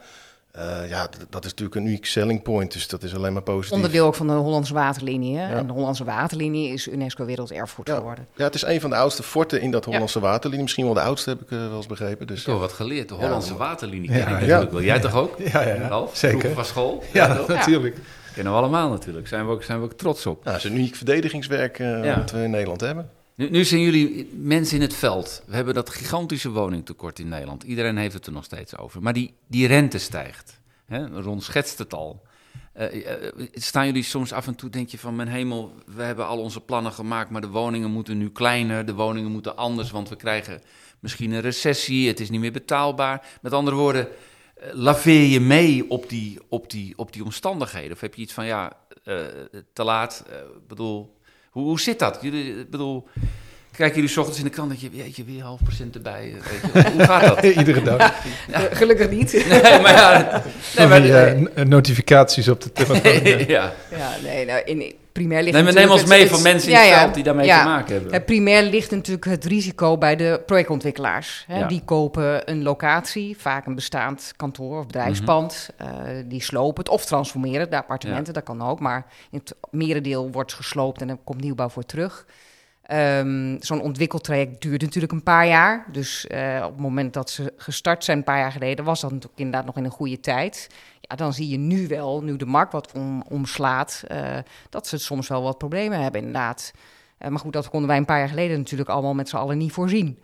Eh, 0.50 0.88
ja, 0.88 1.08
dat 1.30 1.44
is 1.44 1.50
natuurlijk 1.50 1.76
een 1.80 1.86
uniek 1.86 2.06
selling 2.06 2.42
point, 2.42 2.72
dus 2.72 2.88
dat 2.88 3.02
is 3.02 3.14
alleen 3.14 3.32
maar 3.32 3.42
positief. 3.42 3.72
Onderdeel 3.76 4.06
ook 4.06 4.14
van 4.14 4.26
de 4.26 4.32
Hollandse 4.32 4.74
Waterlinie. 4.74 5.32
Ja. 5.32 5.48
En 5.50 5.66
de 5.66 5.72
Hollandse 5.72 6.04
Waterlinie 6.04 6.72
is 6.72 6.88
UNESCO 6.88 7.24
Werelderfgoed 7.24 7.88
Ja. 7.88 7.94
geworden. 7.96 8.26
Ja, 8.36 8.44
het 8.44 8.54
is 8.54 8.62
een 8.62 8.80
van 8.80 8.90
de 8.90 8.96
oudste 8.96 9.22
forten 9.22 9.60
in 9.60 9.70
dat 9.70 9.84
Hollandse 9.84 10.20
waterlinie. 10.20 10.62
Misschien 10.62 10.84
wel 10.84 10.94
de 10.94 11.00
oudste, 11.00 11.30
heb 11.30 11.40
ik 11.40 11.48
wel 11.48 11.76
eens 11.76 11.86
begrepen. 11.86 12.26
Dus, 12.26 12.46
Ik 12.46 12.54
wat 12.58 12.72
geleerd. 12.72 13.08
De 13.08 13.14
Hollandse 13.14 13.56
waterlinie 13.56 14.10
Ja, 14.10 14.16
ken 14.16 14.22
ik 14.24 14.28
ja. 14.28 14.40
natuurlijk 14.40 14.70
wel. 14.72 14.82
Jij 14.82 15.00
toch 15.00 15.14
ook? 15.14 15.38
Ja, 15.52 15.62
ja. 15.62 15.88
Ralf? 15.88 16.16
Zeker. 16.16 16.38
Vroeger 16.38 16.56
van 16.56 16.64
school? 16.64 17.02
Ja, 17.12 17.44
natuurlijk. 17.46 17.96
Kennen 18.38 18.56
we 18.56 18.62
allemaal 18.62 18.90
natuurlijk. 18.90 19.28
Zijn 19.28 19.46
we 19.46 19.52
ook, 19.52 19.62
zijn 19.62 19.78
we 19.78 19.84
ook 19.84 19.92
trots 19.92 20.26
op. 20.26 20.44
nou, 20.44 20.56
het 20.56 20.64
is 20.64 20.70
een 20.70 20.76
uniek 20.76 20.94
verdedigingswerk 20.94 21.78
Ja. 21.78 22.16
wat 22.18 22.30
we 22.30 22.42
in 22.42 22.50
Nederland 22.50 22.80
hebben. 22.80 23.10
Nu, 23.34 23.50
nu 23.50 23.64
zijn 23.64 23.80
jullie 23.80 24.30
mensen 24.34 24.76
in 24.76 24.82
het 24.82 24.94
veld. 24.94 25.42
We 25.46 25.54
hebben 25.54 25.74
dat 25.74 25.90
gigantische 25.90 26.50
woningtekort 26.50 27.18
in 27.18 27.28
Nederland. 27.28 27.62
Iedereen 27.62 27.96
heeft 27.96 28.14
het 28.14 28.26
er 28.26 28.32
nog 28.32 28.44
steeds 28.44 28.76
over. 28.76 29.02
Maar 29.02 29.12
die, 29.12 29.34
die 29.46 29.66
rente 29.66 29.98
stijgt. 29.98 30.60
Hè? 30.86 31.20
Ron 31.20 31.40
schetst 31.40 31.78
het 31.78 31.94
al. 31.94 32.22
Eh, 32.72 33.12
eh, 33.12 33.32
staan 33.54 33.86
jullie 33.86 34.02
soms 34.02 34.32
af 34.32 34.46
en 34.46 34.54
toe, 34.54 34.70
denk 34.70 34.88
je 34.88 34.98
van 34.98 35.16
mijn 35.16 35.28
hemel, 35.28 35.72
we 35.86 36.02
hebben 36.02 36.26
al 36.26 36.38
onze 36.38 36.60
plannen 36.60 36.92
gemaakt, 36.92 37.30
maar 37.30 37.40
de 37.40 37.48
woningen 37.48 37.90
moeten 37.90 38.18
nu 38.18 38.30
kleiner, 38.30 38.86
de 38.86 38.94
woningen 38.94 39.30
moeten 39.30 39.56
anders, 39.56 39.90
want 39.90 40.08
we 40.08 40.16
krijgen 40.16 40.62
misschien 41.00 41.32
een 41.32 41.40
recessie, 41.40 42.08
het 42.08 42.20
is 42.20 42.30
niet 42.30 42.40
meer 42.40 42.52
betaalbaar. 42.52 43.26
Met 43.42 43.52
andere 43.52 43.76
woorden, 43.76 44.08
laveer 44.72 45.22
je 45.22 45.40
mee 45.40 45.90
op 45.90 46.08
die, 46.08 46.38
op, 46.48 46.70
die, 46.70 46.92
op 46.96 47.12
die 47.12 47.24
omstandigheden? 47.24 47.92
Of 47.92 48.00
heb 48.00 48.14
je 48.14 48.22
iets 48.22 48.32
van, 48.32 48.46
ja, 48.46 48.72
eh, 49.04 49.16
te 49.72 49.84
laat, 49.84 50.24
eh, 50.30 50.36
bedoel, 50.68 51.16
hoe, 51.50 51.64
hoe 51.64 51.80
zit 51.80 51.98
dat? 51.98 52.18
Jullie, 52.22 52.66
bedoel, 52.66 53.08
kijken 53.78 53.94
jullie 53.94 54.10
's 54.10 54.16
ochtends 54.16 54.38
in 54.38 54.44
de 54.44 54.50
krant 54.50 54.70
dat 54.70 54.80
je, 54.80 54.90
weet 54.90 55.16
je, 55.16 55.24
weer 55.24 55.42
half 55.42 55.62
procent 55.62 55.94
erbij, 55.94 56.34
eh, 56.38 56.72
weet 56.72 56.84
je, 56.84 56.90
hoe 56.92 57.04
gaat 57.04 57.22
dat? 57.22 57.42
Iedere 57.58 57.82
dag. 57.82 58.14
Eh, 58.50 58.60
Gelukkig 58.72 59.10
niet. 59.10 59.32
Nee, 59.48 59.80
maar 59.80 59.92
ja, 59.92 60.42
nee, 60.76 60.86
maar, 60.86 61.02
Die, 61.02 61.12
eh, 61.12 61.64
notificaties 61.64 62.48
op 62.48 62.60
de 62.60 62.72
telefoon. 62.72 63.12
ja. 63.22 63.36
ja. 63.38 63.72
Ja, 63.90 64.10
nee, 64.22 64.46
nou, 64.46 64.62
in, 64.64 64.94
primair 65.12 65.42
ligt 65.42 65.54
Nee, 65.54 65.62
maar 65.64 65.72
neem 65.72 65.90
ons 65.90 66.04
mee 66.04 66.20
het- 66.20 66.30
van 66.30 66.42
mensen 66.42 66.68
in 66.70 66.74
ja, 66.76 66.82
het 66.82 66.90
ja, 66.90 67.00
veld 67.00 67.14
die 67.14 67.22
daarmee 67.22 67.46
ja. 67.46 67.62
te 67.62 67.68
maken 67.68 67.94
hebben. 67.94 68.12
Eh, 68.12 68.24
primair 68.24 68.62
ligt 68.62 68.90
natuurlijk 68.90 69.24
het 69.24 69.44
risico 69.44 69.98
bij 69.98 70.16
de 70.16 70.42
projectontwikkelaars. 70.46 71.44
Hè. 71.46 71.58
Ja. 71.58 71.66
Die 71.66 71.82
kopen 71.84 72.50
een 72.50 72.62
locatie, 72.62 73.36
vaak 73.38 73.66
een 73.66 73.74
bestaand 73.74 74.32
kantoor 74.36 74.78
of 74.78 74.86
bedrijfspand. 74.86 75.68
Mhm. 75.78 75.88
eh, 75.90 76.14
die 76.26 76.42
slopen 76.42 76.82
het 76.84 76.92
of 76.92 77.04
transformeren, 77.04 77.70
de 77.70 77.76
appartementen, 77.76 78.34
dat 78.34 78.42
kan 78.42 78.62
ook. 78.62 78.80
Maar 78.80 79.06
in 79.30 79.38
het 79.38 79.54
merendeel 79.70 80.30
wordt 80.30 80.52
gesloopt 80.52 81.00
en 81.00 81.08
er 81.08 81.18
komt 81.24 81.40
nieuwbouw 81.40 81.68
voor 81.68 81.84
terug. 81.86 82.26
Ehm, 82.88 83.56
Zo'n 83.60 83.80
ontwikkeltraject 83.80 84.62
duurt 84.62 84.82
natuurlijk 84.82 85.12
een 85.12 85.22
paar 85.22 85.46
jaar. 85.46 85.86
Dus 85.92 86.26
eh, 86.26 86.60
op 86.64 86.72
het 86.72 86.80
moment 86.80 87.12
dat 87.12 87.30
ze 87.30 87.52
gestart 87.56 88.04
zijn, 88.04 88.18
een 88.18 88.24
paar 88.24 88.38
jaar 88.38 88.52
geleden, 88.52 88.84
was 88.84 89.00
dat 89.00 89.10
natuurlijk 89.10 89.38
inderdaad 89.38 89.66
nog 89.66 89.76
in 89.76 89.84
een 89.84 89.90
goede 89.90 90.20
tijd. 90.20 90.68
Ja, 91.00 91.16
dan 91.16 91.32
zie 91.32 91.48
je 91.48 91.56
nu 91.56 91.86
wel, 91.86 92.22
nu 92.22 92.36
de 92.36 92.46
markt 92.46 92.72
wat 92.72 92.92
om, 92.92 93.22
omslaat, 93.28 94.04
eh, 94.06 94.36
dat 94.70 94.86
ze 94.86 94.98
soms 94.98 95.28
wel 95.28 95.42
wat 95.42 95.58
problemen 95.58 96.00
hebben, 96.02 96.20
inderdaad. 96.20 96.72
Eh, 97.18 97.28
maar 97.28 97.38
goed, 97.38 97.52
dat 97.52 97.68
konden 97.68 97.88
wij 97.88 97.98
een 97.98 98.04
paar 98.04 98.18
jaar 98.18 98.28
geleden 98.28 98.58
natuurlijk 98.58 98.88
allemaal 98.88 99.14
met 99.14 99.28
z'n 99.28 99.36
allen 99.36 99.58
niet 99.58 99.72
voorzien. 99.72 100.18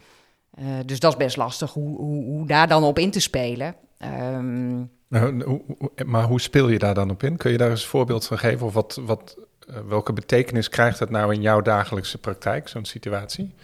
Dus 0.87 1.01
dat 1.01 1.13
is 1.13 1.19
best 1.19 1.37
lastig 1.37 1.73
hoe, 1.73 1.97
hoe, 1.97 2.25
hoe 2.25 2.47
daar 2.47 2.69
dan 2.69 2.85
op 2.85 2.99
in 2.99 3.11
te 3.11 3.21
spelen. 3.21 3.75
Ehm, 3.99 4.83
Nou, 5.09 5.63
maar 6.07 6.25
hoe 6.25 6.41
speel 6.41 6.69
je 6.69 6.79
daar 6.79 6.95
dan 6.95 7.11
op 7.11 7.23
in? 7.23 7.37
Kun 7.37 7.51
je 7.51 7.59
daar 7.59 7.71
eens 7.71 7.83
een 7.83 7.89
voorbeeld 7.89 8.27
van 8.27 8.39
geven? 8.39 8.67
Of 8.67 8.73
wat, 8.73 9.01
wat, 9.05 9.37
eh, 9.69 9.77
welke 9.89 10.13
betekenis 10.13 10.69
krijgt 10.69 10.99
het 10.99 11.11
nou 11.11 11.35
in 11.35 11.41
jouw 11.41 11.61
dagelijkse 11.61 12.19
praktijk, 12.19 12.69
zo'n 12.69 12.85
situatie? 12.85 13.55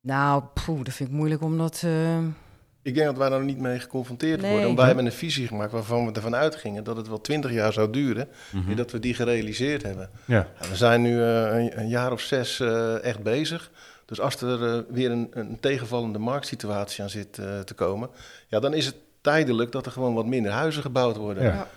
nou, 0.00 0.42
poeh, 0.64 0.84
dat 0.84 0.94
vind 0.94 1.08
ik 1.08 1.14
moeilijk 1.14 1.42
om 1.42 1.58
dat... 1.58 1.82
eh, 1.84 2.18
Ik 2.82 2.94
denk 2.94 3.06
dat 3.06 3.16
wij 3.16 3.28
daar 3.28 3.38
nog 3.38 3.48
niet 3.48 3.58
mee 3.58 3.78
geconfronteerd 3.80 4.40
Nee. 4.40 4.48
worden. 4.50 4.66
Want 4.66 4.78
wij 4.78 4.86
hebben 4.86 5.06
een 5.06 5.12
visie 5.12 5.46
gemaakt 5.46 5.72
waarvan 5.72 6.06
we 6.06 6.12
ervan 6.12 6.34
uitgingen 6.34 6.84
dat 6.84 6.96
het 6.96 7.08
wel 7.08 7.20
twintig 7.20 7.52
jaar 7.52 7.72
zou 7.72 7.90
duren. 7.90 8.28
Mhm. 8.52 8.70
en 8.70 8.76
dat 8.76 8.90
we 8.90 8.98
die 8.98 9.14
gerealiseerd 9.14 9.82
hebben. 9.82 10.10
Ja. 10.24 10.46
We 10.70 10.76
zijn 10.76 11.02
nu 11.02 11.22
eh, 11.22 11.58
een, 11.58 11.78
een 11.80 11.88
jaar 11.88 12.12
of 12.12 12.20
zes 12.20 12.60
eh, 12.60 13.04
echt 13.04 13.22
bezig. 13.22 13.70
Dus 14.04 14.20
als 14.20 14.40
er 14.40 14.84
weer 14.92 15.10
een, 15.10 15.28
een 15.30 15.60
tegenvallende 15.60 16.18
marktsituatie 16.18 17.02
aan 17.02 17.10
zit 17.10 17.32
te 17.64 17.74
komen, 17.74 18.10
ja, 18.46 18.60
dan 18.60 18.74
is 18.74 18.86
het 18.86 18.94
tijdelijk 19.20 19.72
dat 19.72 19.86
er 19.86 19.92
gewoon 19.92 20.14
wat 20.14 20.26
minder 20.26 20.52
huizen 20.52 20.82
gebouwd 20.82 21.16
worden. 21.16 21.42
Ja. 21.42 21.68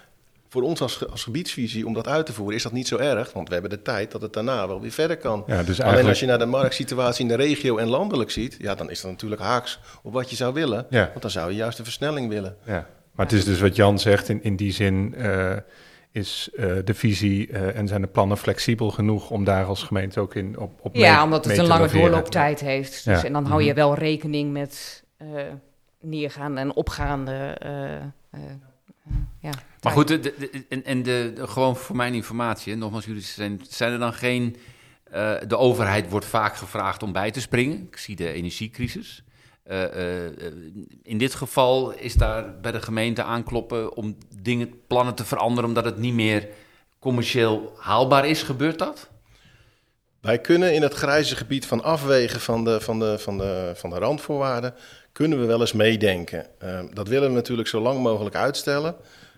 Voor 0.52 0.62
ons 0.62 0.82
als, 0.82 1.10
als 1.10 1.24
gebiedsvisie 1.24 1.86
om 1.88 1.94
dat 1.94 2.08
uit 2.08 2.26
te 2.26 2.34
voeren 2.34 2.56
is 2.56 2.64
dat 2.64 2.72
niet 2.72 2.88
zo 2.88 2.98
erg, 2.98 3.34
want 3.34 3.48
we 3.48 3.54
hebben 3.54 3.72
de 3.72 3.82
tijd 3.82 4.12
dat 4.12 4.22
het 4.22 4.34
daarna 4.34 4.68
wel 4.68 4.82
weer 4.82 4.92
verder 4.92 5.18
kan. 5.18 5.44
ja, 5.48 5.64
dus 5.64 5.82
Alleen 5.82 6.08
als 6.08 6.20
je 6.20 6.26
naar 6.26 6.40
de 6.40 6.46
marktsituatie 6.46 7.22
in 7.22 7.28
de 7.28 7.36
regio 7.44 7.78
en 7.78 7.88
landelijk 7.88 8.32
ziet, 8.32 8.56
ja, 8.60 8.76
dan 8.76 8.90
is 8.90 9.02
dat 9.02 9.12
natuurlijk 9.12 9.42
haaks 9.42 9.80
op 10.04 10.14
wat 10.14 10.30
je 10.30 10.36
zou 10.36 10.54
willen. 10.54 10.86
Ja. 10.90 11.08
Want 11.10 11.22
dan 11.22 11.32
zou 11.32 11.50
je 11.52 11.56
juist 11.58 11.78
een 11.80 11.84
versnelling 11.84 12.30
willen. 12.30 12.56
Ja, 12.66 12.88
maar 13.12 13.26
het 13.26 13.36
is 13.36 13.46
dus 13.46 13.60
wat 13.60 13.76
Jan 13.76 14.00
zegt, 14.00 14.30
in, 14.30 14.44
in 14.44 14.56
die 14.56 14.72
zin 14.72 15.16
eh, 15.16 15.52
is 16.12 16.50
eh, 16.56 16.66
de 16.86 16.94
visie 16.94 17.52
eh, 17.52 17.78
en 17.78 17.88
zijn 17.88 18.02
de 18.02 18.08
plannen 18.08 18.38
flexibel 18.38 18.90
genoeg 18.92 19.30
om 19.30 19.44
daar 19.44 19.66
als 19.66 19.84
gemeente 19.84 20.20
ook 20.20 20.36
in 20.36 20.60
op, 20.60 20.72
op 20.82 20.94
mee- 20.94 21.02
ja, 21.04 21.24
omdat 21.24 21.46
het 21.46 21.54
een 21.58 21.62
te 21.64 21.68
lange 21.70 21.82
laveren. 21.82 22.02
doorlooptijd 22.02 22.60
heeft. 22.60 22.92
Dus, 23.06 23.22
Ja. 23.22 23.24
En 23.28 23.34
dan 23.34 23.46
hou 23.46 23.62
je 23.62 23.68
Mhm. 23.68 23.76
wel 23.76 23.96
rekening 23.96 24.52
met 24.52 25.04
eh, 25.18 25.28
neergaande 26.02 26.60
en 26.62 26.76
opgaande... 26.76 27.58
ja, 29.40 29.52
Maar 29.82 29.94
goed, 29.94 30.08
de, 30.08 30.20
de- 30.20 30.66
en, 30.70 30.86
en 30.86 31.04
de, 31.04 31.32
de- 31.36 31.48
gewoon 31.48 31.76
voor 31.76 31.96
mijn 31.96 32.14
informatie, 32.14 32.74
hè, 32.74 32.80
nogmaals, 32.80 33.06
jullie 33.06 33.22
zijn, 33.22 33.62
zijn 33.70 33.92
er 33.92 34.00
dan 34.00 34.14
geen. 34.14 34.56
eh, 35.12 35.34
de 35.48 35.58
overheid 35.58 36.10
wordt 36.10 36.26
vaak 36.26 36.56
gevraagd 36.56 37.04
om 37.04 37.12
bij 37.12 37.32
te 37.32 37.42
springen. 37.42 37.88
Ik 37.92 37.98
zie 37.98 38.16
de 38.16 38.32
energiecrisis. 38.32 39.24
Eh, 39.64 39.84
eh, 39.84 40.26
eh, 40.26 40.54
in 41.04 41.18
dit 41.18 41.34
geval 41.36 41.92
is 41.92 42.14
daar 42.14 42.60
bij 42.60 42.72
de 42.72 42.82
gemeente 42.82 43.24
aankloppen 43.24 43.96
om 43.96 44.18
dingen, 44.42 44.74
plannen 44.88 45.16
te 45.16 45.26
veranderen, 45.26 45.70
omdat 45.70 45.86
het 45.86 45.98
niet 45.98 46.14
meer 46.14 46.48
commercieel 47.00 47.74
haalbaar 47.78 48.28
is. 48.28 48.44
Gebeurt 48.44 48.80
dat? 48.80 49.10
Wij 50.22 50.40
kunnen 50.40 50.74
in 50.74 50.82
het 50.82 50.94
grijze 50.94 51.36
gebied 51.36 51.66
van 51.66 51.84
afwegen 51.84 52.40
van 52.40 52.64
de, 52.64 52.82
van 52.82 53.00
de, 53.00 53.20
van 53.20 53.38
de, 53.38 53.72
van 53.76 53.90
de 53.90 53.96
randvoorwaarden, 53.98 54.74
kunnen 55.22 55.40
we 55.40 55.46
wel 55.46 55.60
eens 55.60 55.74
meedenken. 55.74 56.46
Eh, 56.58 56.80
dat 56.94 57.08
willen 57.08 57.28
we 57.30 57.36
natuurlijk 57.36 57.68
zo 57.68 57.82
lang 57.82 58.00
mogelijk 58.00 58.36
uitstellen. 58.36 58.96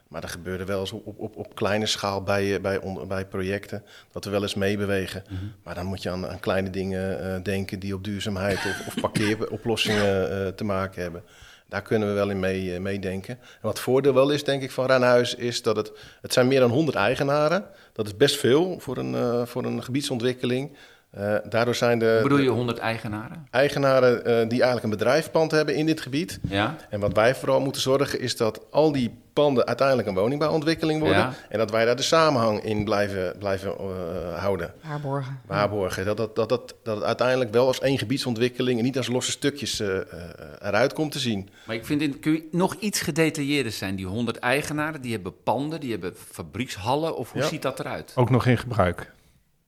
Maar 0.08 0.22
dat 0.22 0.32
gebeurde 0.32 0.66
wel 0.66 0.80
eens 0.80 0.92
op, 0.92 1.20
op, 1.20 1.36
op, 1.36 1.56
kleine 1.56 1.86
schaal 1.86 2.24
bij, 2.24 2.56
eh, 2.56 2.62
bij, 2.62 2.78
onder- 2.78 3.08
bij 3.08 3.26
projecten, 3.26 3.84
dat 4.12 4.26
we 4.26 4.32
wel 4.32 4.42
eens 4.42 4.54
meebewegen. 4.54 5.24
Maar 5.64 5.76
dan 5.76 5.86
moet 5.86 6.04
je 6.04 6.10
aan, 6.10 6.28
aan 6.28 6.40
kleine 6.40 6.70
dingen 6.70 7.34
eh, 7.36 7.44
denken 7.44 7.80
die 7.80 7.94
op 7.94 8.04
duurzaamheid 8.04 8.58
of, 8.58 8.88
of 8.88 9.02
parkeeroplossingen 9.02 10.30
eh, 10.46 10.48
te 10.48 10.64
maken 10.64 11.02
hebben. 11.02 11.24
Daar 11.70 11.82
kunnen 11.82 12.08
we 12.08 12.14
wel 12.14 12.30
in 12.30 12.40
mee, 12.40 12.80
meedenken. 12.80 13.38
En 13.40 13.60
wat 13.62 13.80
voordeel 13.80 14.14
wel 14.14 14.30
is, 14.30 14.44
denk 14.44 14.62
ik, 14.62 14.72
van 14.72 14.86
Rijnhuis, 14.86 15.36
is 15.36 15.62
dat 15.62 15.76
het, 15.76 15.92
het 16.22 16.34
zijn 16.34 16.48
meer 16.48 16.60
dan 16.60 16.70
100 16.70 16.98
eigenaren. 16.98 17.66
Dat 17.94 18.06
is 18.06 18.18
best 18.18 18.36
veel 18.36 18.80
voor 18.80 18.98
een, 18.98 19.48
voor 19.48 19.66
een 19.66 19.84
gebiedsontwikkeling. 19.84 20.72
Eh, 21.14 21.36
daardoor 21.50 21.76
zijn 21.76 22.00
de, 22.00 22.12
Hoe 22.14 22.22
bedoel 22.24 22.38
je 22.38 22.44
de 22.44 22.50
100 22.50 22.78
eigenaren? 22.78 23.48
eigenaren 23.52 24.26
eh, 24.26 24.34
die 24.34 24.62
eigenlijk 24.62 24.84
een 24.84 24.90
bedrijfspand 24.90 25.52
hebben 25.52 25.76
in 25.76 25.86
dit 25.86 26.02
gebied. 26.02 26.40
Ja. 26.50 26.76
En 26.90 27.00
wat 27.00 27.14
wij 27.14 27.36
vooral 27.36 27.62
moeten 27.62 27.82
zorgen 27.82 28.20
is 28.20 28.38
dat 28.38 28.62
al 28.72 28.92
die 28.92 29.14
panden 29.34 29.66
uiteindelijk 29.68 30.08
een 30.08 30.14
woningbouwontwikkeling 30.16 31.00
worden. 31.00 31.18
Ja. 31.18 31.34
En 31.50 31.58
dat 31.58 31.72
wij 31.72 31.86
daar 31.86 31.96
de 31.96 32.02
samenhang 32.02 32.64
in 32.64 32.84
blijven, 32.84 33.36
blijven 33.40 33.70
eh, 33.78 34.40
houden. 34.40 34.74
Waarborgen. 34.88 35.40
Waarborgen. 35.46 36.06
Dat, 36.06 36.18
dat, 36.18 36.36
dat, 36.36 36.50
dat, 36.50 36.76
dat 36.84 36.96
het 36.96 37.06
uiteindelijk 37.06 37.52
wel 37.52 37.68
als 37.68 37.80
één 37.80 37.98
gebiedsontwikkeling 37.98 38.78
en 38.78 38.84
niet 38.86 38.98
als 38.98 39.08
losse 39.08 39.32
stukjes 39.32 39.80
eh, 39.80 39.98
eh, 39.98 40.04
eruit 40.62 40.94
komt 40.94 41.12
te 41.12 41.20
zien. 41.20 41.50
Maar 41.66 41.76
ik 41.76 41.86
vind, 41.86 42.02
het, 42.02 42.20
kun 42.20 42.32
je 42.32 42.48
nog 42.52 42.76
iets 42.80 43.02
gedetailleerder 43.02 43.72
zijn? 43.72 43.96
Die 43.96 44.06
100 44.06 44.38
eigenaren, 44.40 45.02
die 45.02 45.12
hebben 45.12 45.34
panden, 45.44 45.80
die 45.80 45.92
hebben 45.92 46.14
fabriekshallen, 46.32 47.18
of 47.18 47.32
hoe 47.32 47.42
Ja. 47.42 47.48
ziet 47.48 47.62
dat 47.62 47.80
eruit? 47.80 48.12
Ook 48.16 48.30
nog 48.30 48.46
in 48.46 48.58
gebruik. 48.58 49.12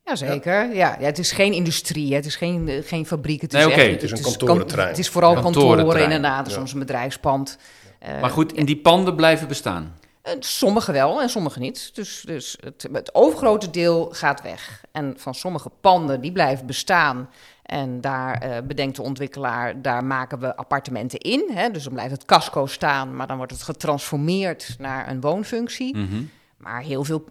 Jazeker, 0.06 0.76
ja. 0.76 0.96
ja. 1.00 1.06
Het 1.06 1.20
is 1.20 1.32
geen 1.32 1.54
industrie, 1.54 2.10
hè. 2.10 2.16
het 2.16 2.26
is 2.26 2.36
geen, 2.36 2.68
eh, 2.68 2.84
geen 2.84 3.06
fabriek. 3.06 3.42
Het 3.42 3.52
Nee, 3.52 3.62
is 3.62 3.68
oké, 3.68 3.82
het 3.82 4.04
is 4.04 4.12
een 4.12 4.22
kan- 4.22 4.32
kantorenterrein. 4.38 4.90
Het 4.90 4.98
is 4.98 5.10
vooral 5.10 5.34
kantoren 5.42 6.02
inderdaad, 6.04 6.48
ja. 6.48 6.54
soms 6.54 6.74
een 6.74 6.80
bedrijfspand. 6.80 7.58
Eh, 8.00 8.22
Maar 8.22 8.30
goed, 8.30 8.54
en 8.54 8.66
die 8.66 8.78
panden 8.78 9.16
blijven 9.16 9.48
bestaan. 9.48 9.94
eh, 10.22 10.34
sommige 10.40 10.92
wel 10.92 11.22
en 11.22 11.30
sommige 11.30 11.60
niet. 11.60 11.96
Dus, 11.96 12.24
dus 12.26 12.58
het, 12.64 12.88
het 12.92 13.16
overgrote 13.16 13.70
deel 13.70 14.10
gaat 14.12 14.42
weg. 14.42 14.82
En 14.92 15.14
van 15.18 15.34
sommige 15.36 15.70
panden 15.82 16.22
die 16.22 16.32
blijven 16.32 16.66
bestaan. 16.66 17.30
En 17.64 18.02
daar 18.02 18.34
eh, 18.42 18.58
bedenkt 18.64 18.96
de 18.96 19.02
ontwikkelaar, 19.02 19.82
daar 19.82 20.04
maken 20.04 20.40
we 20.40 20.56
appartementen 20.56 21.20
in. 21.20 21.50
Hè? 21.54 21.70
Dus 21.72 21.84
dan 21.84 21.94
blijft 21.94 22.12
het 22.12 22.26
casco 22.26 22.66
staan, 22.66 23.16
maar 23.16 23.28
dan 23.28 23.38
wordt 23.38 23.52
het 23.52 23.62
getransformeerd 23.64 24.76
naar 24.80 25.10
een 25.10 25.22
woonfunctie. 25.22 25.98
Mhm. 25.98 26.24
Maar 26.58 26.82
heel 26.82 27.04
veel 27.04 27.26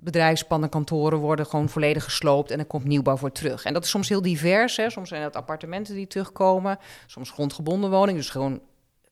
bedrijfspanden, 0.00 0.68
kantoren 0.68 1.18
worden 1.18 1.46
gewoon 1.46 1.68
volledig 1.68 2.04
gesloopt 2.04 2.50
en 2.50 2.58
er 2.58 2.64
komt 2.64 2.84
nieuwbouw 2.84 3.16
voor 3.16 3.32
terug. 3.32 3.64
En 3.64 3.72
dat 3.72 3.84
is 3.84 3.90
soms 3.90 4.08
heel 4.08 4.22
divers. 4.22 4.76
Hè? 4.76 4.90
Soms 4.90 5.08
zijn 5.08 5.22
het 5.22 5.36
appartementen 5.36 5.94
die 5.94 6.06
terugkomen, 6.06 6.78
soms 7.06 7.30
grondgebonden 7.30 7.90
woningen, 7.90 8.20
dus 8.20 8.30
gewoon 8.30 8.60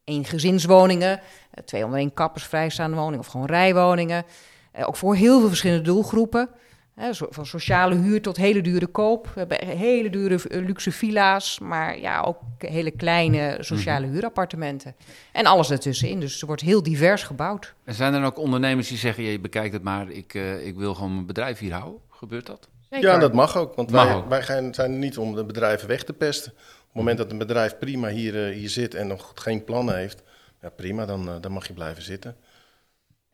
eengezinswoningen, 0.04 1.20
eh, 1.50 1.64
twee 1.64 1.84
onder 1.84 1.98
één 1.98 2.14
kappers 2.14 2.44
vrijstaande 2.44 2.96
woningen 2.96 3.18
of 3.18 3.26
gewoon 3.26 3.46
rijwoningen. 3.46 4.24
Eh, 4.72 4.88
ook 4.88 4.96
voor 4.96 5.14
heel 5.14 5.38
veel 5.38 5.48
verschillende 5.48 5.84
doelgroepen. 5.84 6.48
Hè, 6.94 7.12
zo- 7.12 7.26
van 7.30 7.46
sociale 7.46 7.94
huur 7.94 8.22
tot 8.22 8.36
hele 8.36 8.60
dure 8.60 8.86
koop. 8.86 9.26
We 9.34 9.38
hebben 9.40 9.66
hele 9.66 10.10
dure 10.10 10.48
eh, 10.48 10.64
luxe 10.66 10.92
villa's, 10.92 11.58
maar 11.58 11.98
ja, 11.98 12.20
ook 12.20 12.38
hele 12.58 12.90
kleine 12.90 13.56
sociale 13.60 14.06
huurappartementen. 14.06 14.94
En 15.32 15.46
alles 15.46 15.70
ertussenin. 15.70 16.20
Dus 16.20 16.40
er 16.40 16.46
wordt 16.46 16.62
heel 16.62 16.82
divers 16.82 17.22
gebouwd. 17.22 17.74
En 17.84 17.94
zijn 17.94 18.14
er 18.14 18.20
dan 18.20 18.28
ook 18.28 18.38
ondernemers 18.38 18.88
die 18.88 18.98
zeggen, 18.98 19.24
je 19.24 19.40
bekijkt 19.40 19.72
het 19.72 19.82
maar, 19.82 20.10
ik, 20.10 20.34
eh, 20.34 20.66
ik 20.66 20.76
wil 20.76 20.94
gewoon 20.94 21.14
mijn 21.14 21.26
bedrijf 21.26 21.58
hier 21.58 21.72
houden? 21.72 22.00
Gebeurt 22.10 22.46
dat? 22.46 22.68
Zeker. 22.90 23.08
Ja, 23.08 23.18
dat 23.18 23.32
mag 23.32 23.56
ook. 23.56 23.74
Want 23.74 23.90
Mag 23.90 24.04
wij, 24.06 24.14
ook. 24.14 24.28
wij 24.28 24.42
gaan, 24.42 24.74
zijn 24.74 24.92
er 24.92 24.98
niet 24.98 25.18
om 25.18 25.34
de 25.34 25.44
bedrijven 25.44 25.88
weg 25.88 26.02
te 26.04 26.12
pesten. 26.12 26.52
Op 26.52 26.58
het 26.86 26.94
moment 26.94 27.18
dat 27.18 27.30
een 27.30 27.38
bedrijf 27.38 27.78
prima 27.78 28.08
hier, 28.08 28.46
eh, 28.48 28.54
hier 28.54 28.68
zit 28.68 28.94
en 28.94 29.06
nog 29.06 29.32
geen 29.34 29.64
plannen 29.64 29.96
heeft, 29.96 30.22
ja, 30.62 30.68
prima, 30.68 31.06
dan, 31.06 31.38
dan 31.40 31.52
mag 31.52 31.66
je 31.66 31.72
blijven 31.72 32.02
zitten. 32.02 32.36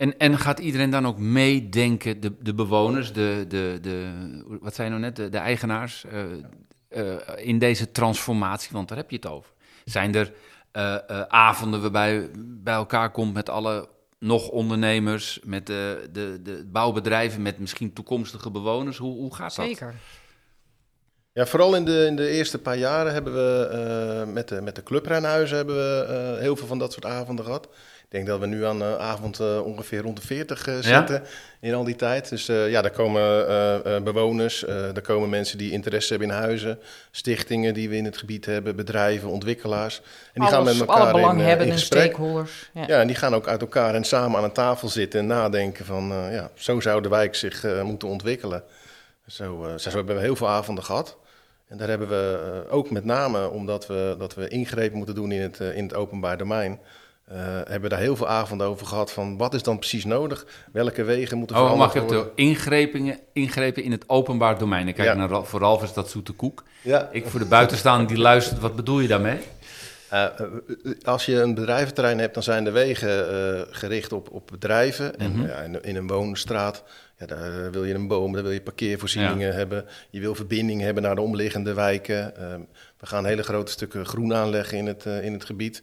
En, 0.01 0.19
en 0.19 0.39
gaat 0.39 0.59
iedereen 0.59 0.91
dan 0.91 1.07
ook 1.07 1.19
meedenken, 1.19 2.21
de, 2.21 2.33
de 2.41 2.55
bewoners, 2.55 3.13
de, 3.13 3.45
de, 3.49 3.79
de, 3.81 4.59
wat 4.61 4.75
zijn 4.75 4.91
nou 4.91 5.03
net, 5.03 5.17
de, 5.17 5.29
de 5.29 5.39
eigenaars, 5.39 6.05
eh, 6.05 6.23
eh, 6.89 7.47
in 7.47 7.59
deze 7.59 7.93
transformatie? 7.93 8.69
Want 8.73 8.89
daar 8.89 8.97
heb 8.97 9.11
je 9.11 9.17
het 9.17 9.27
over. 9.27 9.53
Zijn 9.85 10.15
er 10.15 10.33
eh, 10.73 10.95
eh, 10.95 11.21
avonden 11.29 11.81
waarbij 11.81 12.15
je 12.15 12.31
bij 12.37 12.75
elkaar 12.75 13.11
komt 13.11 13.35
met 13.35 13.49
alle 13.49 13.89
nog 14.19 14.49
ondernemers, 14.49 15.41
met 15.45 15.67
de, 15.67 16.09
de, 16.13 16.41
de 16.43 16.65
bouwbedrijven, 16.73 17.43
met 17.43 17.59
misschien 17.59 17.93
toekomstige 17.93 18.51
bewoners? 18.51 18.97
Hoe, 18.97 19.15
hoe 19.15 19.35
gaat 19.35 19.57
dat? 19.57 19.67
Zeker. 19.67 19.95
Ja, 21.33 21.47
vooral 21.47 21.75
in 21.75 21.85
de, 21.85 22.07
in 22.07 22.17
de 22.17 22.29
eerste 22.29 22.59
paar 22.59 22.77
jaren 22.77 23.13
hebben 23.13 23.33
we 23.33 23.67
eh, 23.67 24.33
met, 24.33 24.49
de, 24.49 24.61
met 24.61 24.75
de 24.75 24.83
clubrenhuizen 24.83 25.57
hebben 25.57 25.77
we 25.77 26.05
eh, 26.05 26.41
heel 26.41 26.57
veel 26.57 26.67
van 26.67 26.79
dat 26.79 26.93
soort 26.93 27.05
avonden 27.05 27.45
gehad. 27.45 27.69
Ik 28.11 28.17
denk 28.17 28.29
dat 28.29 28.41
we 28.41 28.47
nu 28.47 28.65
aan 28.65 28.83
uh, 28.83 28.97
avond 28.97 29.41
uh, 29.41 29.67
ongeveer 29.67 30.03
rond 30.03 30.17
de 30.17 30.27
40 30.27 30.67
uh, 30.67 30.75
zitten 30.81 31.23
in 31.61 31.75
al 31.75 31.85
die 31.85 31.97
tijd. 31.97 32.29
Dus 32.29 32.47
ja, 32.47 32.83
daar 32.83 32.91
komen 32.91 34.05
bewoners, 34.05 34.65
daar 34.67 35.01
komen 35.01 35.29
mensen 35.29 35.59
die 35.59 35.71
interesse 35.71 36.11
hebben 36.11 36.29
in 36.29 36.35
huizen, 36.35 36.79
stichtingen 37.11 37.75
die 37.75 37.89
we 37.89 37.97
in 37.97 38.05
het 38.05 38.17
gebied 38.17 38.47
hebben, 38.47 38.77
bedrijven, 38.77 39.29
ontwikkelaars. 39.29 39.97
En 39.97 40.03
die 40.33 40.43
Alles, 40.43 40.53
gaan 40.53 40.65
met 40.65 40.89
elkaar 40.89 41.03
alle 41.03 41.13
belanghebbenden, 41.13 41.67
in, 41.67 41.73
in 41.73 41.79
stakeholders. 41.79 42.71
Ja. 42.75 42.85
ja, 42.87 43.01
en 43.01 43.07
die 43.07 43.17
gaan 43.17 43.35
ook 43.35 43.49
uit 43.49 43.61
elkaar 43.61 43.95
en 43.95 44.05
samen 44.05 44.39
aan 44.39 44.45
een 44.45 44.53
tafel 44.53 44.89
zitten 44.89 45.21
en 45.21 45.27
nadenken 45.27 45.85
van, 45.85 46.09
ja, 46.31 46.51
zo 46.55 46.81
zou 46.81 47.03
de 47.03 47.09
wijk 47.09 47.35
zich 47.35 47.83
moeten 47.83 48.09
ontwikkelen. 48.09 48.63
Zo, 49.27 49.75
zo 49.77 49.91
hebben 49.91 50.15
we 50.15 50.21
heel 50.23 50.37
veel 50.37 50.49
avonden 50.49 50.85
gehad. 50.85 51.17
En 51.69 51.77
daar 51.77 51.89
hebben 51.89 52.09
we 52.09 52.65
ook 52.71 52.91
met 52.91 53.05
name 53.05 53.49
omdat 53.49 53.87
we, 53.87 54.15
dat 54.19 54.35
we 54.35 54.49
ingrepen 54.49 54.97
moeten 54.97 55.15
doen 55.15 55.33
in 55.33 55.41
het, 55.41 55.61
in 55.61 55.83
het 55.83 55.95
openbaar 55.95 56.39
domein. 56.39 56.81
Uh, 57.33 57.37
hebben 57.39 57.81
we 57.81 57.89
daar 57.89 57.99
heel 57.99 58.17
veel 58.17 58.29
avonden 58.29 58.67
over 58.67 58.87
gehad 58.87 59.13
van 59.13 59.37
wat 59.37 59.55
is 59.55 59.63
dan 59.63 59.79
precies 59.79 60.05
nodig? 60.05 60.47
Welke 60.73 61.05
wegen 61.05 61.39
moeten 61.39 61.57
oh, 61.57 61.63
veranderd 61.63 61.95
mag 61.95 62.03
ik 62.03 62.09
worden? 62.09 62.31
de 62.37 62.43
ingrepen, 62.43 63.19
ingrepen 63.33 63.83
in 63.83 63.91
het 63.91 64.05
openbaar 64.09 64.59
domein? 64.59 64.89
Ik 64.89 64.95
kijk 64.95 65.09
ja. 65.09 65.15
naar 65.15 65.45
voor 65.45 65.61
Ralf 65.61 65.83
is 65.83 65.93
dat 65.93 66.11
zoete 66.11 66.33
koek. 66.33 66.65
Ja. 66.83 67.09
Ik 67.13 67.27
voor 67.27 67.41
de 67.41 67.47
buitenstaander 67.47 68.09
die 68.09 68.19
luistert, 68.19 68.61
wat 68.61 68.77
bedoel 68.77 69.01
je 69.01 69.09
daarmee? 69.09 69.39
Uh, 70.13 70.27
als 71.05 71.27
je 71.27 71.41
een 71.41 71.55
bedrijventerrein 71.55 72.19
hebt, 72.19 72.35
dan 72.35 72.43
zijn 72.43 72.65
de 72.65 72.71
wegen 72.71 73.33
uh, 73.33 73.61
gericht 73.71 74.13
op, 74.13 74.31
op 74.31 74.49
bedrijven. 74.53 75.19
En 75.19 75.31
mm 75.31 75.39
-hmm. 75.39 75.47
ja, 75.47 75.57
in, 75.57 75.83
in, 75.83 75.97
een 75.97 76.07
woonstraat, 76.07 76.83
ja, 77.19 77.27
daar 77.27 77.71
wil 77.71 77.85
je 77.85 77.95
een 77.95 78.09
boom, 78.09 78.33
daar 78.33 78.43
wil 78.43 78.53
je 78.53 78.61
parkeervoorzieningen 78.61 79.49
ja. 79.49 79.55
hebben. 79.55 79.85
Je 80.11 80.21
wil 80.21 80.35
verbinding 80.35 80.81
hebben 80.81 81.03
naar 81.03 81.15
de 81.15 81.21
omliggende 81.21 81.75
wijken. 81.75 82.33
we 82.99 83.07
gaan 83.07 83.25
hele 83.25 83.43
grote 83.43 83.73
stukken 83.73 84.07
groen 84.07 84.35
aanleggen 84.35 84.79
in 84.79 84.87
het, 84.87 85.05
in 85.05 85.33
het 85.33 85.45
gebied. 85.45 85.83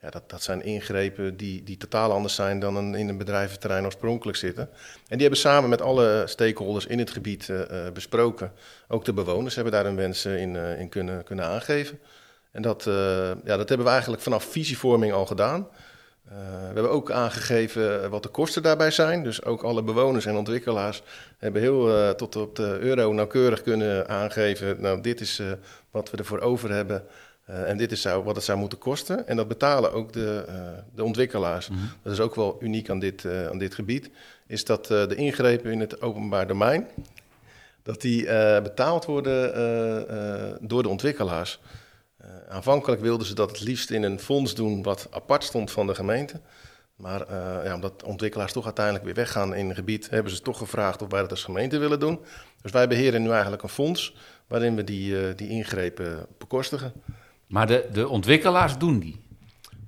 Ja, 0.00 0.10
dat, 0.10 0.30
dat 0.30 0.42
zijn 0.42 0.62
ingrepen 0.62 1.36
die, 1.36 1.62
die 1.62 1.76
totaal 1.76 2.12
anders 2.12 2.34
zijn 2.34 2.60
dan 2.60 2.96
in 2.96 3.08
een 3.08 3.18
bedrijventerrein 3.18 3.84
oorspronkelijk 3.84 4.38
zitten. 4.38 4.68
En 5.08 5.18
die 5.18 5.20
hebben 5.20 5.38
samen 5.38 5.70
met 5.70 5.82
alle 5.82 6.22
stakeholders 6.26 6.86
in 6.86 6.98
het 6.98 7.10
gebied 7.10 7.48
uh, 7.48 7.60
besproken. 7.92 8.52
Ook 8.88 9.04
de 9.04 9.12
bewoners 9.12 9.54
hebben 9.54 9.72
daar 9.72 9.84
hun 9.84 9.96
wensen 9.96 10.38
in, 10.38 10.54
uh, 10.54 10.80
in 10.80 10.88
kunnen, 10.88 11.24
kunnen 11.24 11.44
aangeven. 11.44 11.98
En 12.50 12.62
dat, 12.62 12.82
ja, 13.44 13.56
dat 13.56 13.68
hebben 13.68 13.86
we 13.86 13.92
eigenlijk 13.92 14.22
vanaf 14.22 14.44
visievorming 14.44 15.12
al 15.12 15.26
gedaan. 15.26 15.68
we 16.28 16.74
hebben 16.74 16.90
ook 16.90 17.10
aangegeven 17.10 18.10
wat 18.10 18.22
de 18.22 18.28
kosten 18.28 18.62
daarbij 18.62 18.90
zijn. 18.90 19.22
Dus 19.22 19.44
ook 19.44 19.62
alle 19.62 19.82
bewoners 19.82 20.26
en 20.26 20.36
ontwikkelaars 20.36 21.02
hebben 21.38 21.62
heel 21.62 22.14
tot 22.14 22.36
op 22.36 22.56
de 22.56 22.78
euro 22.80 23.12
nauwkeurig 23.12 23.62
kunnen 23.62 24.08
aangeven. 24.08 24.80
Nou, 24.80 25.00
dit 25.00 25.20
is 25.20 25.42
wat 25.90 26.10
we 26.10 26.16
ervoor 26.16 26.40
over 26.40 26.70
hebben. 26.70 27.04
Uh, 27.50 27.68
en 27.68 27.76
dit 27.76 27.92
is 27.92 28.00
zou, 28.00 28.24
wat 28.24 28.36
het 28.36 28.44
zou 28.44 28.58
moeten 28.58 28.78
kosten. 28.78 29.26
En 29.26 29.36
dat 29.36 29.48
betalen 29.48 29.92
ook 29.92 30.12
de, 30.12 30.44
uh, 30.48 30.54
de 30.94 31.04
ontwikkelaars. 31.04 31.68
Mm 31.68 31.76
-hmm. 31.76 31.90
Dat 32.02 32.12
is 32.12 32.20
ook 32.20 32.34
wel 32.34 32.56
uniek 32.60 32.90
aan 32.90 32.98
dit, 32.98 33.24
uh, 33.24 33.46
aan 33.46 33.58
dit 33.58 33.74
gebied. 33.74 34.10
Is 34.46 34.64
dat 34.64 34.86
de 34.86 35.14
ingrepen 35.14 35.72
in 35.72 35.80
het 35.80 36.02
openbaar 36.02 36.46
domein... 36.46 36.86
dat 37.82 38.00
die 38.00 38.24
betaald 38.62 39.04
worden 39.04 39.48
door 40.60 40.82
de 40.82 40.88
ontwikkelaars. 40.88 41.60
aanvankelijk 42.48 43.00
wilden 43.00 43.26
ze 43.26 43.34
dat 43.34 43.50
het 43.50 43.60
liefst 43.60 43.90
in 43.90 44.02
een 44.02 44.18
fonds 44.18 44.54
doen... 44.54 44.82
wat 44.82 45.08
apart 45.10 45.44
stond 45.44 45.70
van 45.70 45.86
de 45.86 45.94
gemeente. 45.94 46.40
Maar 46.96 47.26
ja, 47.64 47.74
omdat 47.74 48.02
ontwikkelaars 48.02 48.52
toch 48.52 48.64
uiteindelijk 48.64 49.04
weer 49.04 49.14
weggaan 49.14 49.54
in 49.54 49.68
een 49.68 49.74
gebied... 49.74 50.10
hebben 50.10 50.32
ze 50.32 50.40
toch 50.40 50.58
gevraagd 50.58 51.02
of 51.02 51.10
wij 51.10 51.20
dat 51.20 51.30
als 51.30 51.44
gemeente 51.44 51.78
willen 51.78 52.00
doen. 52.00 52.20
Dus 52.62 52.72
wij 52.72 52.88
beheren 52.88 53.22
nu 53.22 53.30
eigenlijk 53.30 53.62
een 53.62 53.68
fonds... 53.68 54.16
waarin 54.46 54.76
we 54.76 54.84
die, 54.84 55.34
die 55.34 55.48
ingrepen 55.48 56.26
bekostigen. 56.38 56.92
Maar 57.48 57.66
de, 57.66 57.88
de 57.92 58.08
ontwikkelaars 58.08 58.78
doen 58.78 58.98
die? 58.98 59.20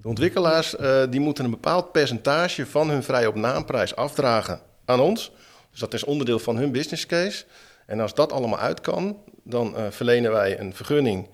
De 0.01 0.09
ontwikkelaars 0.09 0.75
uh, 0.75 1.03
die 1.11 1.21
moeten 1.21 1.45
een 1.45 1.51
bepaald 1.51 1.93
percentage 1.93 2.67
van 2.67 2.91
hun 2.91 3.03
vrij 3.03 3.27
op 3.27 3.35
naamprijs 3.35 3.97
afdragen 3.97 4.61
aan 4.85 5.01
ons. 5.01 5.33
Dus 5.71 5.81
dat 5.81 5.95
is 5.95 6.05
onderdeel 6.05 6.39
van 6.39 6.57
hun 6.57 6.73
business 6.73 7.07
case. 7.07 7.45
En 7.87 8.01
als 8.01 8.15
dat 8.15 8.33
allemaal 8.33 8.59
uit 8.59 8.81
kan, 8.81 9.23
dan 9.45 9.75
uh, 9.77 9.87
verlenen 9.91 10.33
wij 10.33 10.61
een 10.61 10.75
vergunning 10.75 11.29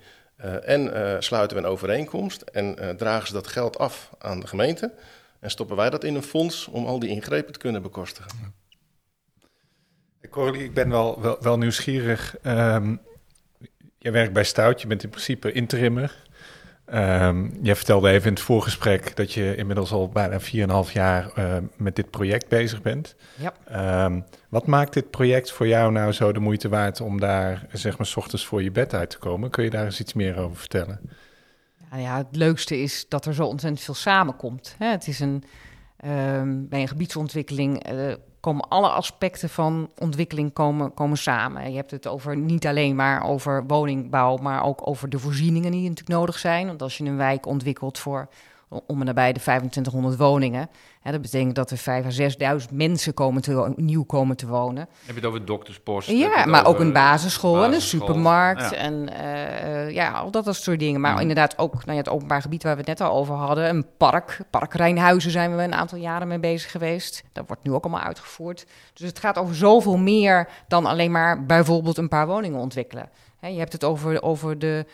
uh, 0.45 0.69
en 0.69 1.23
sluiten 1.23 1.57
we 1.57 1.63
een 1.63 1.69
overeenkomst. 1.69 2.41
En 2.41 2.95
dragen 2.97 3.27
ze 3.27 3.33
dat 3.33 3.47
geld 3.47 3.77
af 3.77 4.09
aan 4.19 4.39
de 4.39 4.47
gemeente. 4.47 4.93
En 5.39 5.49
stoppen 5.49 5.75
wij 5.75 5.89
dat 5.89 6.03
in 6.03 6.15
een 6.15 6.23
fonds 6.23 6.67
om 6.67 6.85
al 6.85 6.99
die 6.99 7.09
ingrepen 7.09 7.53
te 7.53 7.59
kunnen 7.59 7.81
bekostigen. 7.81 8.31
Coralie, 10.29 10.63
ik 10.63 10.73
ben 10.73 10.89
wel, 10.89 11.21
wel, 11.21 11.37
wel 11.39 11.57
nieuwsgierig. 11.57 12.35
Um, 12.43 13.01
je 14.07 14.13
werkt 14.13 14.33
bij 14.33 14.43
Stout, 14.43 14.81
je 14.81 14.87
bent 14.87 15.03
in 15.03 15.09
principe 15.09 15.51
interimmer. 15.51 16.25
Um, 16.93 17.57
jij 17.61 17.75
vertelde 17.75 18.09
even 18.09 18.27
in 18.27 18.33
het 18.33 18.41
voorgesprek 18.41 19.15
dat 19.15 19.33
je 19.33 19.55
inmiddels 19.55 19.91
al 19.91 20.09
bijna 20.09 20.39
4,5 20.87 20.91
jaar 20.93 21.31
uh, 21.37 21.57
met 21.77 21.95
dit 21.95 22.09
project 22.09 22.47
bezig 22.47 22.81
bent. 22.81 23.15
Ja. 23.35 24.05
Um, 24.05 24.25
wat 24.49 24.67
maakt 24.67 24.93
dit 24.93 25.09
project 25.09 25.51
voor 25.51 25.67
jou 25.67 25.91
nou 25.91 26.11
zo 26.11 26.31
de 26.31 26.39
moeite 26.39 26.69
waard 26.69 27.01
om 27.01 27.19
daar, 27.19 27.65
zeg 27.71 27.97
maar, 27.97 28.07
s 28.07 28.15
ochtends 28.15 28.45
voor 28.45 28.63
je 28.63 28.71
bed 28.71 28.93
uit 28.93 29.09
te 29.09 29.17
komen? 29.17 29.49
Kun 29.49 29.63
je 29.63 29.69
daar 29.69 29.85
eens 29.85 29.99
iets 29.99 30.13
meer 30.13 30.37
over 30.37 30.57
vertellen? 30.57 30.99
Nou 31.89 32.01
ja, 32.01 32.17
het 32.17 32.35
leukste 32.35 32.81
is 32.81 33.05
dat 33.09 33.25
er 33.25 33.33
zo 33.33 33.45
ontzettend 33.45 33.83
veel 33.83 33.93
samenkomt. 33.93 34.75
Hè? 34.77 34.87
Het 34.87 35.07
is 35.07 35.19
een, 35.19 35.43
um, 36.05 36.67
bij 36.69 36.81
een 36.81 36.87
gebiedsontwikkeling 36.87 37.91
uh, 37.91 38.13
komen 38.39 38.67
alle 38.69 38.89
aspecten 38.89 39.49
van 39.49 39.89
ontwikkeling 39.97 40.53
komen, 40.53 40.93
komen 40.93 41.17
samen. 41.17 41.71
Je 41.71 41.75
hebt 41.75 41.91
het 41.91 42.07
over 42.07 42.37
niet 42.37 42.67
alleen 42.67 42.95
maar 42.95 43.23
over 43.23 43.63
woningbouw, 43.67 44.37
maar 44.37 44.63
ook 44.63 44.87
over 44.87 45.09
de 45.09 45.19
voorzieningen 45.19 45.71
die 45.71 45.81
natuurlijk 45.81 46.19
nodig 46.19 46.39
zijn. 46.39 46.67
Want 46.67 46.81
als 46.81 46.97
je 46.97 47.03
een 47.03 47.17
wijk 47.17 47.45
ontwikkelt 47.45 47.99
voor 47.99 48.27
om 48.69 48.99
en 48.99 49.05
nabij 49.05 49.33
de 49.33 49.39
2500 49.39 50.17
woningen, 50.17 50.69
hè, 51.01 51.11
dat 51.11 51.21
betekent 51.21 51.55
dat 51.55 51.71
er 51.71 51.77
5.000 51.77 52.41
à 52.41 52.57
6.000 52.59 52.73
mensen 52.73 53.13
komen 53.13 53.41
te, 53.41 53.73
nieuw 53.75 54.03
komen 54.03 54.37
te 54.37 54.47
wonen. 54.47 54.77
Heb 54.77 54.89
je 55.05 55.13
het 55.13 55.25
over 55.25 55.45
dokterspost? 55.45 56.09
Ja, 56.09 56.45
maar 56.45 56.65
ook 56.65 56.79
een 56.79 56.93
basisschool, 56.93 57.53
basisschool, 57.53 57.63
en 57.63 57.73
een 57.73 57.81
supermarkt 57.81 58.69
ja. 58.69 58.77
en 58.77 59.09
uh, 59.11 59.91
ja, 59.91 60.11
al 60.11 60.31
dat 60.31 60.55
soort 60.55 60.79
dingen. 60.79 61.01
Maar 61.01 61.13
ja. 61.13 61.19
inderdaad 61.19 61.57
ook 61.57 61.73
nou 61.73 61.91
ja, 61.91 61.97
het 61.97 62.09
openbaar 62.09 62.41
gebied 62.41 62.63
waar 62.63 62.73
we 62.73 62.79
het 62.79 62.87
net 62.87 63.01
al 63.01 63.15
over 63.15 63.35
hadden, 63.35 63.69
een 63.69 63.85
park, 63.97 64.39
Park 64.49 64.73
Rijnhuizen 64.73 65.31
zijn 65.31 65.55
we 65.55 65.63
een 65.63 65.73
aantal 65.73 65.97
jaren 65.97 66.27
mee 66.27 66.39
bezig 66.39 66.71
geweest. 66.71 67.23
Dat 67.31 67.47
wordt 67.47 67.63
nu 67.63 67.73
ook 67.73 67.83
allemaal 67.83 68.03
uitgevoerd. 68.03 68.65
Dus 68.93 69.07
het 69.07 69.19
gaat 69.19 69.37
over 69.37 69.55
zoveel 69.55 69.97
meer 69.97 70.49
dan 70.67 70.85
alleen 70.85 71.11
maar 71.11 71.45
bijvoorbeeld 71.45 71.97
een 71.97 72.07
paar 72.07 72.27
woningen 72.27 72.59
ontwikkelen. 72.59 73.09
Hè, 73.39 73.47
je 73.47 73.59
hebt 73.59 73.73
het 73.73 73.83
over, 73.83 74.21
over 74.21 74.59
de... 74.59 74.85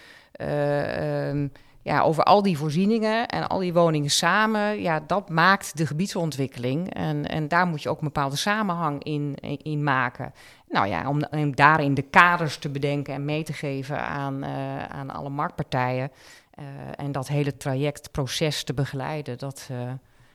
Uh, 0.41 1.29
um, 1.29 1.51
ja, 1.83 2.01
over 2.01 2.23
al 2.23 2.41
die 2.41 2.57
voorzieningen 2.57 3.27
en 3.27 3.47
al 3.47 3.59
die 3.59 3.73
woningen 3.73 4.09
samen, 4.09 4.81
ja, 4.81 5.03
dat 5.07 5.29
maakt 5.29 5.77
de 5.77 5.87
gebiedsontwikkeling. 5.87 6.93
En, 6.93 7.27
en 7.27 7.47
daar 7.47 7.67
moet 7.67 7.81
je 7.83 7.89
ook 7.89 7.97
een 7.97 8.07
bepaalde 8.07 8.35
samenhang 8.35 9.03
in, 9.03 9.35
in 9.63 9.83
maken. 9.83 10.33
Nou 10.69 10.87
ja, 10.87 11.09
om, 11.09 11.21
om 11.31 11.55
daarin 11.55 11.93
de 11.93 12.01
kaders 12.01 12.57
te 12.57 12.69
bedenken 12.69 13.13
en 13.13 13.25
mee 13.25 13.43
te 13.43 13.53
geven 13.53 13.99
aan, 13.99 14.43
uh, 14.43 14.83
aan 14.83 15.09
alle 15.09 15.29
marktpartijen. 15.29 16.11
Uh, 16.59 16.65
en 16.95 17.11
dat 17.11 17.27
hele 17.27 17.57
trajectproces 17.57 18.63
te 18.63 18.73
begeleiden, 18.73 19.37
dat, 19.37 19.67
uh, 19.71 19.77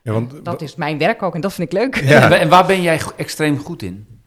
ja, 0.02 0.12
want, 0.12 0.44
dat 0.44 0.62
is 0.62 0.74
mijn 0.74 0.98
werk 0.98 1.22
ook 1.22 1.34
en 1.34 1.40
dat 1.40 1.52
vind 1.52 1.72
ik 1.72 1.78
leuk. 1.78 1.96
Ja. 1.96 2.30
En 2.30 2.48
waar 2.48 2.66
ben 2.66 2.82
jij 2.82 3.00
extreem 3.16 3.58
goed 3.58 3.82
in? 3.82 4.17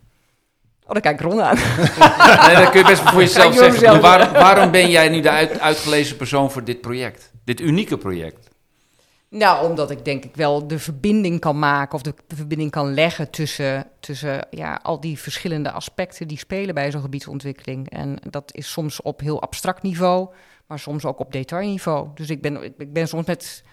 Oh, 0.91 1.01
dan 1.01 1.13
kijk 1.13 1.19
ik 1.19 1.31
Ron 1.31 1.41
aan. 1.41 1.55
nee, 2.47 2.55
dat 2.55 2.69
kun 2.69 2.79
je 2.79 2.85
best 2.85 3.01
voor 3.01 3.21
jezelf 3.21 3.55
zeggen. 3.55 4.01
Waarom 4.01 4.71
ben 4.71 4.89
jij 4.89 5.09
nu 5.09 5.21
de 5.21 5.29
uit, 5.29 5.59
uitgelezen 5.59 6.17
persoon 6.17 6.51
voor 6.51 6.63
dit 6.63 6.81
project? 6.81 7.31
Dit 7.43 7.59
unieke 7.59 7.97
project? 7.97 8.49
Nou, 9.29 9.69
omdat 9.69 9.91
ik 9.91 10.05
denk 10.05 10.23
ik 10.23 10.35
wel 10.35 10.67
de 10.67 10.79
verbinding 10.79 11.39
kan 11.39 11.59
maken 11.59 11.95
of 11.95 12.01
de 12.01 12.13
verbinding 12.27 12.71
kan 12.71 12.93
leggen 12.93 13.29
tussen, 13.29 13.87
tussen 13.99 14.47
ja, 14.49 14.79
al 14.83 14.99
die 14.99 15.19
verschillende 15.19 15.71
aspecten 15.71 16.27
die 16.27 16.37
spelen 16.37 16.75
bij 16.75 16.91
zo'n 16.91 17.01
gebiedsontwikkeling. 17.01 17.89
En 17.89 18.17
dat 18.29 18.55
is 18.55 18.71
soms 18.71 19.01
op 19.01 19.19
heel 19.19 19.41
abstract 19.41 19.81
niveau, 19.81 20.29
maar 20.67 20.79
soms 20.79 21.05
ook 21.05 21.19
op 21.19 21.31
detailniveau. 21.31 22.07
Dus 22.15 22.29
ik 22.29 22.41
ben, 22.41 22.63
ik 22.77 22.93
ben 22.93 23.07
soms 23.07 23.25
met 23.25 23.63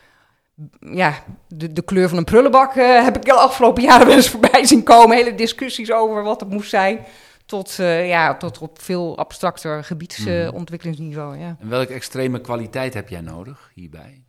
ja, 0.80 1.14
de, 1.48 1.72
de 1.72 1.82
kleur 1.82 2.08
van 2.08 2.18
een 2.18 2.24
prullenbak 2.24 2.74
uh, 2.74 3.04
heb 3.04 3.16
ik 3.16 3.24
de 3.24 3.32
afgelopen 3.32 3.82
jaren 3.82 4.06
wel 4.06 4.16
eens 4.16 4.28
voorbij 4.30 4.64
zien 4.64 4.82
komen. 4.82 5.16
Hele 5.16 5.34
discussies 5.34 5.92
over 5.92 6.22
wat 6.22 6.40
het 6.40 6.50
moest 6.50 6.70
zijn. 6.70 6.98
Tot, 7.46 7.76
uh, 7.80 8.08
ja, 8.08 8.36
tot 8.36 8.58
op 8.58 8.80
veel 8.80 9.18
abstracter 9.18 9.84
gebiedsontwikkelingsniveau. 9.84 11.34
Uh, 11.34 11.40
ja. 11.40 11.56
En 11.60 11.68
welke 11.68 11.92
extreme 11.92 12.40
kwaliteit 12.40 12.94
heb 12.94 13.08
jij 13.08 13.20
nodig 13.20 13.70
hierbij? 13.74 14.22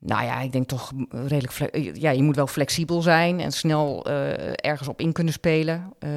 Nou 0.00 0.24
ja, 0.24 0.40
ik 0.40 0.52
denk 0.52 0.68
toch 0.68 0.92
redelijk. 1.10 1.76
Ja, 1.96 2.10
je 2.10 2.22
moet 2.22 2.36
wel 2.36 2.46
flexibel 2.46 3.02
zijn 3.02 3.40
en 3.40 3.52
snel 3.52 4.06
eh, 4.06 4.52
ergens 4.70 4.88
op 4.88 5.00
in 5.00 5.12
kunnen 5.12 5.32
spelen. 5.32 5.92
Eh, 5.98 6.10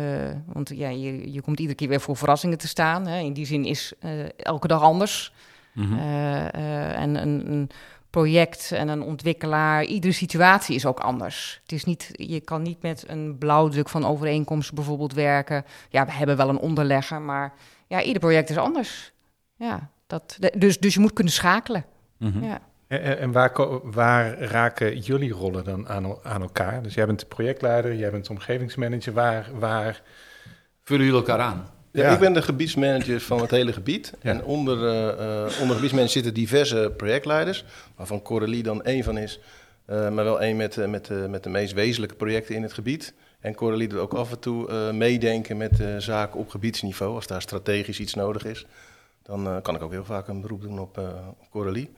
want 0.45 0.71
ja, 0.75 0.89
je, 0.89 1.31
je 1.31 1.41
komt 1.41 1.59
iedere 1.59 1.77
keer 1.77 1.87
weer 1.87 2.01
voor 2.01 2.17
verrassingen 2.17 2.57
te 2.57 2.67
staan. 2.67 3.07
Hè. 3.07 3.19
In 3.19 3.33
die 3.33 3.45
zin 3.45 3.65
is 3.65 3.93
eh, 3.99 4.11
elke 4.37 4.67
dag 4.67 4.81
anders. 4.81 5.33
Mhm. 5.73 5.97
Eh, 5.97 6.53
eh, 6.53 6.99
en 6.99 7.15
een, 7.21 7.51
een 7.51 7.69
project 8.11 8.71
en 8.71 8.87
een 8.87 9.01
ontwikkelaar, 9.01 9.83
iedere 9.83 10.13
situatie 10.13 10.75
is 10.75 10.85
ook 10.85 10.99
anders. 10.99 11.59
Het 11.61 11.71
is 11.71 11.83
niet, 11.83 12.09
je 12.11 12.39
kan 12.39 12.61
niet 12.61 12.81
met 12.81 13.03
een 13.07 13.37
blauwdruk 13.37 13.89
van 13.89 14.05
overeenkomsten 14.05 14.75
bijvoorbeeld 14.75 15.13
werken. 15.13 15.65
Ja, 15.89 16.05
we 16.05 16.11
hebben 16.11 16.37
wel 16.37 16.49
een 16.49 16.59
onderlegger, 16.59 17.21
maar 17.21 17.53
ja, 17.87 18.01
ieder 18.01 18.21
project 18.21 18.49
is 18.49 18.57
anders. 18.57 19.11
Ja, 19.55 19.89
dat, 20.07 20.37
dus, 20.57 20.79
dus 20.79 20.93
je 20.93 20.99
moet 20.99 21.13
kunnen 21.13 21.33
schakelen. 21.33 21.85
Mhm. 22.17 22.43
Ja. 22.43 22.59
En, 22.87 23.31
waar, 23.31 23.51
waar 23.83 24.39
raken 24.39 24.97
jullie 24.97 25.31
rollen 25.31 25.63
dan 25.63 25.87
aan, 25.87 26.23
aan 26.23 26.41
elkaar? 26.41 26.83
Dus 26.83 26.93
jij 26.93 27.05
bent 27.05 27.19
de 27.19 27.25
projectleider, 27.25 27.95
jij 27.95 28.11
bent 28.11 28.25
de 28.25 28.31
omgevingsmanager. 28.31 29.13
Waar, 29.13 29.49
waar 29.59 30.01
Vullen 30.83 31.05
jullie 31.05 31.19
elkaar 31.19 31.39
aan? 31.39 31.69
Ja, 31.91 32.03
Ja. 32.03 32.13
Ik 32.13 32.19
ben 32.19 32.33
de 32.33 32.41
gebiedsmanager 32.41 33.19
van 33.21 33.41
het 33.41 33.51
hele 33.51 33.73
gebied. 33.73 34.13
Ja. 34.21 34.29
En 34.29 34.43
onder, 34.43 34.87
eh, 34.87 35.09
eh, 35.45 35.51
onder 35.61 35.75
gebiedsmanager 35.75 36.09
zitten 36.13 36.33
diverse 36.33 36.91
projectleiders, 36.97 37.65
waarvan 37.95 38.21
Coralie 38.21 38.63
dan 38.63 38.83
één 38.83 39.03
van 39.03 39.17
is. 39.17 39.39
eh, 39.85 40.09
maar 40.09 40.23
wel 40.23 40.41
één 40.41 40.57
met, 40.57 40.77
eh, 40.77 40.87
met, 40.87 41.09
eh, 41.09 41.25
met 41.25 41.43
de 41.43 41.49
meest 41.49 41.73
wezenlijke 41.73 42.15
projecten 42.15 42.55
in 42.55 42.63
het 42.63 42.73
gebied. 42.73 43.13
En 43.39 43.55
Coralie 43.55 43.87
doet 43.87 43.99
ook 43.99 44.13
af 44.13 44.31
en 44.31 44.39
toe 44.39 44.67
eh, 44.69 44.91
meedenken 44.91 45.57
met 45.57 45.79
eh, 45.79 45.87
zaken 45.97 46.39
op 46.39 46.49
gebiedsniveau. 46.49 47.15
Als 47.15 47.27
daar 47.27 47.41
strategisch 47.41 47.99
iets 47.99 48.13
nodig 48.13 48.45
is, 48.45 48.65
dan 49.23 49.47
eh, 49.47 49.55
kan 49.61 49.75
ik 49.75 49.81
ook 49.81 49.91
heel 49.91 50.05
vaak 50.05 50.27
een 50.27 50.41
beroep 50.41 50.61
doen 50.61 50.79
op, 50.79 50.97
eh, 50.97 51.03
op 51.39 51.49
Coralie. 51.51 51.89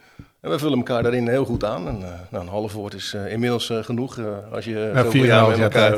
En 0.41 0.49
we 0.49 0.59
vullen 0.59 0.77
elkaar 0.77 1.03
daarin 1.03 1.27
heel 1.27 1.45
goed 1.45 1.63
aan. 1.63 1.87
En, 1.87 2.03
eh, 2.03 2.09
nou, 2.29 2.43
een 2.43 2.49
half 2.49 2.73
woord 2.73 2.93
is 2.93 3.13
eh, 3.13 3.31
inmiddels 3.31 3.71
genoeg 3.81 4.17
eh, 4.17 4.25
als 4.51 4.65
je 4.65 4.89
Nou, 4.93 5.05
zoveel 5.05 5.23
jaar 5.23 5.47
met 5.49 5.59
elkaar 5.59 5.97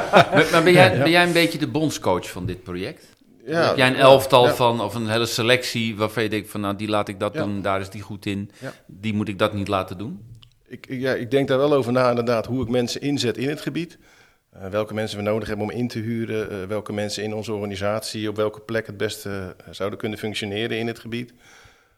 maar 0.52 0.62
ben, 0.64 0.72
jij, 0.72 0.98
ben 0.98 1.10
jij 1.10 1.22
een 1.26 1.32
beetje 1.32 1.58
de 1.58 1.68
bondscoach 1.68 2.30
van 2.30 2.46
dit 2.46 2.62
project? 2.62 3.04
Ja, 3.46 3.66
Heb 3.66 3.76
jij 3.76 3.88
een 3.88 3.96
elftal 3.96 4.46
ja. 4.46 4.54
van, 4.54 4.80
of 4.80 4.94
een 4.94 5.08
hele 5.08 5.26
selectie 5.26 5.96
waarvan 5.96 6.22
je 6.22 6.28
denkt 6.28 6.50
van 6.50 6.60
nou 6.60 6.76
die 6.76 6.88
laat 6.88 7.08
ik 7.08 7.20
dat 7.20 7.34
Ja. 7.34 7.42
doen, 7.42 7.62
daar 7.62 7.80
is 7.80 7.90
die 7.90 8.02
goed 8.02 8.26
in, 8.26 8.50
die 8.86 9.14
moet 9.14 9.28
ik 9.28 9.38
dat 9.38 9.52
niet 9.52 9.68
laten 9.68 9.98
doen? 9.98 10.20
Ik, 10.68 10.86
ja, 10.88 11.12
ik 11.14 11.30
denk 11.30 11.48
daar 11.48 11.58
wel 11.58 11.72
over 11.74 11.92
na, 11.92 12.08
inderdaad, 12.08 12.46
hoe 12.46 12.62
ik 12.62 12.68
mensen 12.68 13.00
inzet 13.00 13.36
in 13.36 13.48
het 13.48 13.60
gebied. 13.60 13.98
Eh, 14.52 14.68
welke 14.68 14.94
mensen 14.94 15.18
we 15.18 15.24
nodig 15.24 15.48
hebben 15.48 15.66
om 15.66 15.72
in 15.72 15.88
te 15.88 15.98
huren. 15.98 16.50
eh, 16.50 16.56
welke 16.68 16.92
mensen 16.92 17.22
in 17.22 17.34
onze 17.34 17.52
organisatie 17.52 18.28
op 18.28 18.36
welke 18.36 18.60
plek 18.60 18.86
het 18.86 18.96
beste 18.96 19.54
eh, 19.58 19.66
zouden 19.70 19.98
kunnen 19.98 20.18
functioneren 20.18 20.78
in 20.78 20.86
het 20.86 20.98
gebied. 20.98 21.32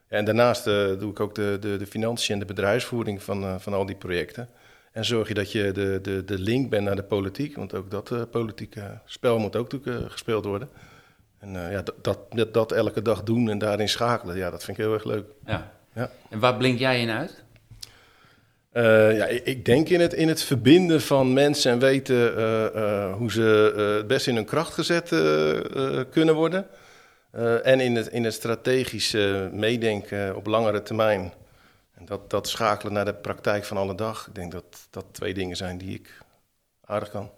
En 0.08 0.24
daarnaast 0.24 0.64
doe 0.64 1.10
ik 1.10 1.20
ook 1.20 1.34
de, 1.34 1.56
de, 1.60 1.76
de 1.76 1.86
financiën 1.86 2.34
en 2.34 2.40
de 2.40 2.46
bedrijfsvoering 2.46 3.22
van, 3.22 3.60
van 3.60 3.72
al 3.74 3.86
die 3.86 3.96
projecten. 3.96 4.48
En 4.92 5.04
zorg 5.04 5.28
je 5.28 5.34
dat 5.34 5.52
je 5.52 5.72
de, 5.72 5.98
de, 6.02 6.24
de 6.24 6.38
link 6.38 6.70
bent 6.70 6.84
naar 6.84 6.96
de 6.96 7.02
politiek. 7.02 7.56
Want 7.56 7.74
ook 7.74 7.90
dat 7.90 8.30
politieke 8.30 9.00
spel 9.04 9.38
moet 9.38 9.56
ook 9.56 9.72
natuurlijk, 9.72 10.12
gespeeld 10.12 10.44
worden. 10.44 10.68
En 11.38 11.64
eh, 11.64 11.72
ja, 11.72 11.82
dat, 12.02 12.32
dat, 12.32 12.54
dat, 12.54 12.72
elke 12.72 13.02
dag 13.02 13.22
doen 13.22 13.50
en 13.50 13.58
daarin 13.58 13.88
schakelen, 13.88 14.36
ja, 14.36 14.50
dat 14.50 14.64
vind 14.64 14.78
ik 14.78 14.84
heel 14.84 14.92
erg 14.94 15.04
leuk. 15.04 15.26
Ja. 15.46 15.72
Ja. 15.94 16.10
En 16.30 16.38
waar 16.38 16.56
blink 16.56 16.78
jij 16.78 17.00
in 17.00 17.10
uit? 17.10 17.44
Eh, 18.70 19.16
ja, 19.16 19.26
ik, 19.26 19.64
denk 19.64 19.88
in 19.88 20.00
het, 20.00 20.12
in 20.12 20.28
het 20.28 20.42
verbinden 20.42 21.00
van 21.00 21.32
mensen 21.32 21.72
en 21.72 21.78
weten 21.78 22.36
eh, 22.36 23.14
hoe 23.14 23.32
ze 23.32 23.72
het 23.98 24.06
best 24.06 24.26
in 24.26 24.34
hun 24.34 24.44
kracht 24.44 24.74
gezet 24.74 25.08
kunnen 26.10 26.34
worden. 26.34 26.66
En 27.62 27.80
in 27.80 27.96
het, 27.96 28.06
in 28.06 28.24
het 28.24 28.34
strategisch 28.34 29.14
eh, 29.14 29.48
meedenken 29.48 30.36
op 30.36 30.46
langere 30.46 30.82
termijn. 30.82 31.32
En 31.94 32.04
dat, 32.04 32.30
dat 32.30 32.48
schakelen 32.48 32.92
naar 32.92 33.04
de 33.04 33.14
praktijk 33.14 33.64
van 33.64 33.76
alle 33.76 33.94
dag. 33.94 34.26
Ik 34.26 34.34
denk 34.34 34.52
dat 34.52 34.86
dat 34.90 35.04
twee 35.10 35.34
dingen 35.34 35.56
zijn 35.56 35.78
die 35.78 35.94
ik 35.94 36.18
aardig 36.84 37.10
kan. 37.10 37.30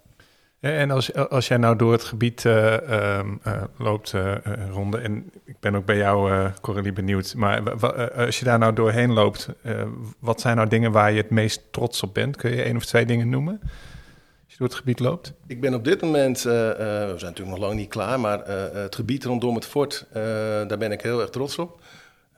En 0.60 0.90
als, 0.90 1.14
als 1.14 1.48
jij 1.48 1.56
nou 1.56 1.76
door 1.76 1.92
het 1.92 2.04
gebied 2.04 2.44
eh, 2.44 3.18
ehm, 3.18 3.28
eh, 3.42 3.62
loopt, 3.78 4.12
eh, 4.12 4.34
Ronde, 4.70 4.98
en 4.98 5.32
ik 5.44 5.56
ben 5.60 5.74
ook 5.74 5.84
bij 5.84 5.96
jou, 5.96 6.50
Coralie, 6.60 6.92
benieuwd. 6.92 7.34
Maar 7.34 7.70
als 8.16 8.38
je 8.38 8.44
daar 8.44 8.58
nou 8.58 8.72
doorheen 8.72 9.12
loopt, 9.12 9.48
wat 10.18 10.40
zijn 10.40 10.56
nou 10.56 10.68
dingen 10.68 10.92
waar 10.92 11.12
je 11.12 11.20
het 11.20 11.30
meest 11.30 11.62
trots 11.70 12.02
op 12.02 12.14
bent? 12.14 12.36
Kun 12.36 12.50
je 12.50 12.62
één 12.62 12.76
of 12.76 12.84
twee 12.84 13.06
dingen 13.06 13.28
noemen? 13.28 13.60
Als 13.62 14.52
je 14.52 14.56
door 14.58 14.66
het 14.66 14.76
gebied 14.76 15.00
loopt? 15.00 15.32
Ik 15.46 15.60
ben 15.60 15.74
op 15.74 15.84
dit 15.84 16.00
moment, 16.00 16.42
we 16.42 17.14
zijn 17.16 17.18
natuurlijk 17.20 17.48
nog 17.48 17.58
lang 17.58 17.74
niet 17.74 17.88
klaar, 17.88 18.20
maar 18.20 18.44
het 18.74 18.94
gebied 18.94 19.24
rondom 19.24 19.54
het 19.54 19.66
fort, 19.66 20.06
daar 20.12 20.78
ben 20.78 20.92
ik 20.92 21.00
heel 21.00 21.20
erg 21.20 21.30
trots 21.30 21.58
op. 21.58 21.79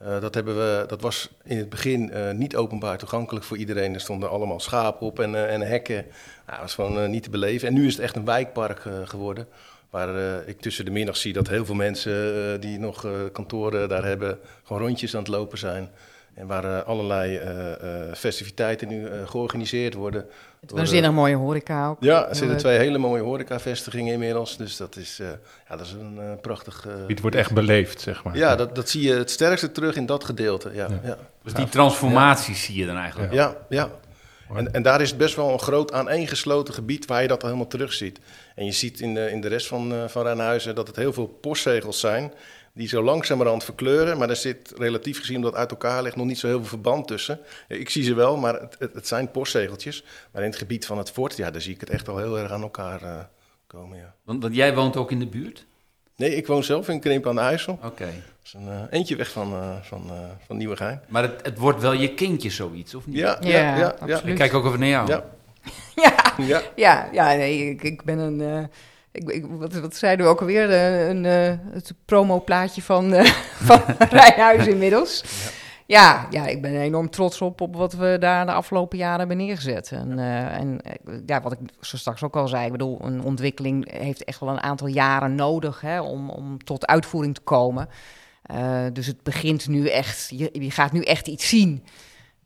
Eh, 0.03 0.21
dat, 0.21 0.33
hebben 0.33 0.55
we, 0.55 0.83
dat 0.87 1.01
was 1.01 1.29
in 1.43 1.57
het 1.57 1.69
begin 1.69 2.11
eh, 2.11 2.31
niet 2.31 2.55
openbaar 2.55 2.97
toegankelijk 2.97 3.45
voor 3.45 3.57
iedereen. 3.57 3.93
Er 3.93 3.99
stonden 3.99 4.29
allemaal 4.29 4.59
schapen 4.59 5.07
op 5.07 5.19
en, 5.19 5.35
eh, 5.35 5.53
en 5.53 5.61
hekken. 5.61 5.95
Nou, 5.95 6.09
dat 6.45 6.59
was 6.59 6.73
gewoon 6.73 7.09
niet 7.09 7.23
te 7.23 7.29
beleven. 7.29 7.67
En 7.67 7.73
nu 7.73 7.85
is 7.85 7.93
het 7.93 8.03
echt 8.03 8.15
een 8.15 8.25
wijkpark 8.25 8.81
geworden. 9.05 9.47
Waar 9.89 10.47
ik 10.47 10.61
tussen 10.61 10.85
de 10.85 10.91
middag 10.91 11.17
zie 11.17 11.33
dat 11.33 11.47
heel 11.47 11.65
veel 11.65 11.75
mensen 11.75 12.61
die 12.61 12.79
nog 12.79 13.07
kantoren 13.31 13.89
daar 13.89 14.05
hebben, 14.05 14.39
gewoon 14.63 14.81
rondjes 14.81 15.15
aan 15.15 15.21
het 15.21 15.29
lopen 15.29 15.57
zijn. 15.57 15.89
En 16.35 16.47
waar 16.47 16.63
eh, 16.63 16.83
allerlei 16.87 17.37
eh, 17.37 17.71
eh, 18.09 18.13
festiviteiten 18.15 18.87
nu 18.87 19.07
georganiseerd 19.25 19.93
worden. 19.93 20.21
door, 20.21 20.69
eh, 20.69 20.75
Waanzinnig 20.75 21.11
mooie 21.11 21.35
horeca 21.35 21.87
ook. 21.87 21.97
ja, 21.99 22.27
er 22.29 22.35
zitten 22.35 22.57
twee 22.57 22.77
hele 22.77 22.97
mooie 22.97 23.21
horecavestigingen 23.21 24.13
inmiddels. 24.13 24.57
Dus 24.57 24.77
dat 24.77 24.95
is, 24.95 25.19
eh, 25.19 25.27
ja, 25.69 25.75
dat 25.75 25.85
is 25.85 25.91
een 25.91 26.19
prachtig... 26.41 26.85
eh, 26.87 26.93
Het 27.07 27.21
wordt 27.21 27.35
echt 27.35 27.53
beleefd, 27.53 28.01
zeg 28.01 28.23
maar. 28.23 28.37
ja, 28.37 28.55
dat, 28.55 28.75
dat 28.75 28.89
zie 28.89 29.01
je 29.01 29.13
het 29.13 29.31
sterkste 29.31 29.71
terug 29.71 29.95
in 29.95 30.05
dat 30.05 30.23
gedeelte. 30.23 30.69
Ja, 30.73 30.87
Ja. 30.89 30.99
ja. 31.03 31.17
Dus 31.43 31.53
die 31.53 31.69
transformatie 31.69 32.55
zie 32.55 32.75
je 32.79 32.85
dan 32.85 32.97
eigenlijk. 32.97 33.33
ja, 33.33 33.55
ja. 33.69 33.89
En, 34.55 34.73
en 34.73 34.81
daar 34.83 35.01
is 35.01 35.15
best 35.15 35.35
wel 35.35 35.49
een 35.53 35.59
groot 35.59 35.91
aaneengesloten 35.93 36.73
gebied 36.73 37.05
waar 37.05 37.21
je 37.21 37.27
dat 37.27 37.41
al 37.41 37.47
helemaal 37.47 37.69
terug 37.69 37.93
ziet. 37.93 38.19
En 38.55 38.65
je 38.65 38.71
ziet 38.71 38.99
in 38.99 39.13
de, 39.13 39.31
in 39.31 39.41
de 39.41 39.47
rest 39.47 39.67
van, 39.67 39.93
uh, 39.93 40.07
van 40.07 40.23
Rijnhuizen 40.23 40.75
dat 40.75 40.87
het 40.87 40.95
heel 40.95 41.13
veel 41.13 41.27
postzegels 41.27 41.99
zijn... 41.99 42.33
die 42.73 42.87
zo 42.87 43.03
langzamerhand 43.03 43.63
verkleuren. 43.63 44.17
Maar 44.17 44.29
er 44.29 44.35
zit 44.35 44.73
relatief 44.77 45.19
gezien, 45.19 45.35
omdat 45.35 45.51
het 45.51 45.59
uit 45.59 45.71
elkaar 45.71 46.03
ligt, 46.03 46.15
nog 46.15 46.25
niet 46.25 46.39
zo 46.39 46.47
heel 46.47 46.59
veel 46.59 46.67
verband 46.67 47.07
tussen. 47.07 47.39
Ik 47.67 47.89
zie 47.89 48.03
ze 48.03 48.13
wel, 48.13 48.37
maar 48.37 48.53
het, 48.61 48.75
het, 48.79 48.93
het 48.93 49.07
zijn 49.07 49.31
postzegeltjes. 49.31 50.03
Maar 50.31 50.41
in 50.41 50.49
het 50.49 50.57
gebied 50.57 50.85
van 50.85 50.97
het 50.97 51.11
fort, 51.11 51.37
ja, 51.37 51.51
daar 51.51 51.61
zie 51.61 51.73
ik 51.73 51.79
het 51.79 51.89
echt 51.89 52.09
al 52.09 52.17
heel 52.17 52.37
erg 52.37 52.51
aan 52.51 52.61
elkaar 52.61 53.03
uh, 53.03 53.19
komen, 53.67 53.97
ja. 53.97 54.13
Want, 54.23 54.41
want, 54.41 54.55
jij 54.55 54.75
woont 54.75 54.97
ook 54.97 55.11
in 55.11 55.19
de 55.19 55.27
buurt? 55.27 55.65
Nee, 56.15 56.35
ik 56.35 56.47
woon 56.47 56.63
zelf 56.63 56.89
in 56.89 56.99
Krimp 56.99 57.27
aan 57.27 57.35
de 57.35 57.41
IJssel. 57.41 57.73
Oké. 57.73 57.85
Okay. 57.85 58.13
Dat 58.13 58.43
is 58.43 58.53
een 58.53 58.67
uh, 58.67 58.81
eentje 58.89 59.15
weg 59.15 59.31
van, 59.31 59.53
uh, 59.53 59.75
van, 59.81 60.03
uh, 60.05 60.13
van 60.45 60.57
Nieuwegein. 60.57 61.01
Maar 61.07 61.23
het, 61.23 61.45
het, 61.45 61.57
wordt 61.57 61.81
wel 61.81 61.93
je 61.93 62.13
kindje 62.13 62.49
zoiets, 62.49 62.95
of 62.95 63.05
niet? 63.05 63.17
Ja, 63.17 63.37
ja, 63.41 63.49
ja. 63.49 63.77
ja, 63.77 63.95
ja. 64.05 64.21
Ik 64.21 64.35
kijk 64.35 64.53
ook 64.53 64.65
over 64.65 64.79
naar 64.79 64.87
jou. 64.87 65.07
Ja, 65.07 65.25
ja, 66.03 66.33
ja. 66.37 66.61
ja, 66.75 67.09
ja 67.11 67.35
nee, 67.35 67.69
ik, 67.69 67.83
ik 67.83 68.03
ben 68.03 68.17
een... 68.17 68.69
Ik, 69.13 69.29
ik, 69.29 69.45
wat, 69.49 69.73
wat 69.73 69.95
zeiden 69.95 70.25
we 70.25 70.31
ook 70.31 70.39
alweer? 70.39 70.69
Uh, 70.69 71.07
een, 71.07 71.23
uh, 71.23 71.73
het 71.73 71.93
promoplaatje 72.05 72.81
van, 72.81 73.13
uh, 73.13 73.25
van 73.69 73.81
Rijnhuis 74.09 74.67
inmiddels. 74.67 75.23
Ja. 75.25 75.61
Ja, 75.85 76.27
ja, 76.29 76.47
ik 76.47 76.61
ben 76.61 76.75
enorm 76.75 77.09
trots 77.09 77.41
op, 77.41 77.61
op 77.61 77.75
wat 77.75 77.93
we 77.93 78.17
daar 78.19 78.45
de 78.45 78.51
afgelopen 78.51 78.97
jaren 78.97 79.19
hebben 79.19 79.37
neergezet. 79.37 79.91
En, 79.91 80.11
uh, 80.17 80.59
en 80.59 80.81
ja, 81.25 81.41
wat 81.41 81.51
ik 81.51 81.59
zo 81.81 81.97
straks 81.97 82.23
ook 82.23 82.35
al 82.35 82.47
zei, 82.47 82.65
ik 82.65 82.71
bedoel, 82.71 82.99
een 83.01 83.23
ontwikkeling 83.23 83.91
heeft 83.91 84.23
echt 84.23 84.39
wel 84.39 84.49
een 84.49 84.61
aantal 84.61 84.87
jaren 84.87 85.35
nodig 85.35 85.81
hè, 85.81 86.01
om, 86.01 86.29
om 86.29 86.63
tot 86.63 86.85
uitvoering 86.87 87.35
te 87.35 87.41
komen. 87.41 87.89
Uh, 88.51 88.85
dus 88.93 89.07
het 89.07 89.23
begint 89.23 89.67
nu 89.67 89.87
echt, 89.87 90.29
je, 90.29 90.49
je 90.51 90.71
gaat 90.71 90.91
nu 90.91 91.01
echt 91.01 91.27
iets 91.27 91.49
zien. 91.49 91.83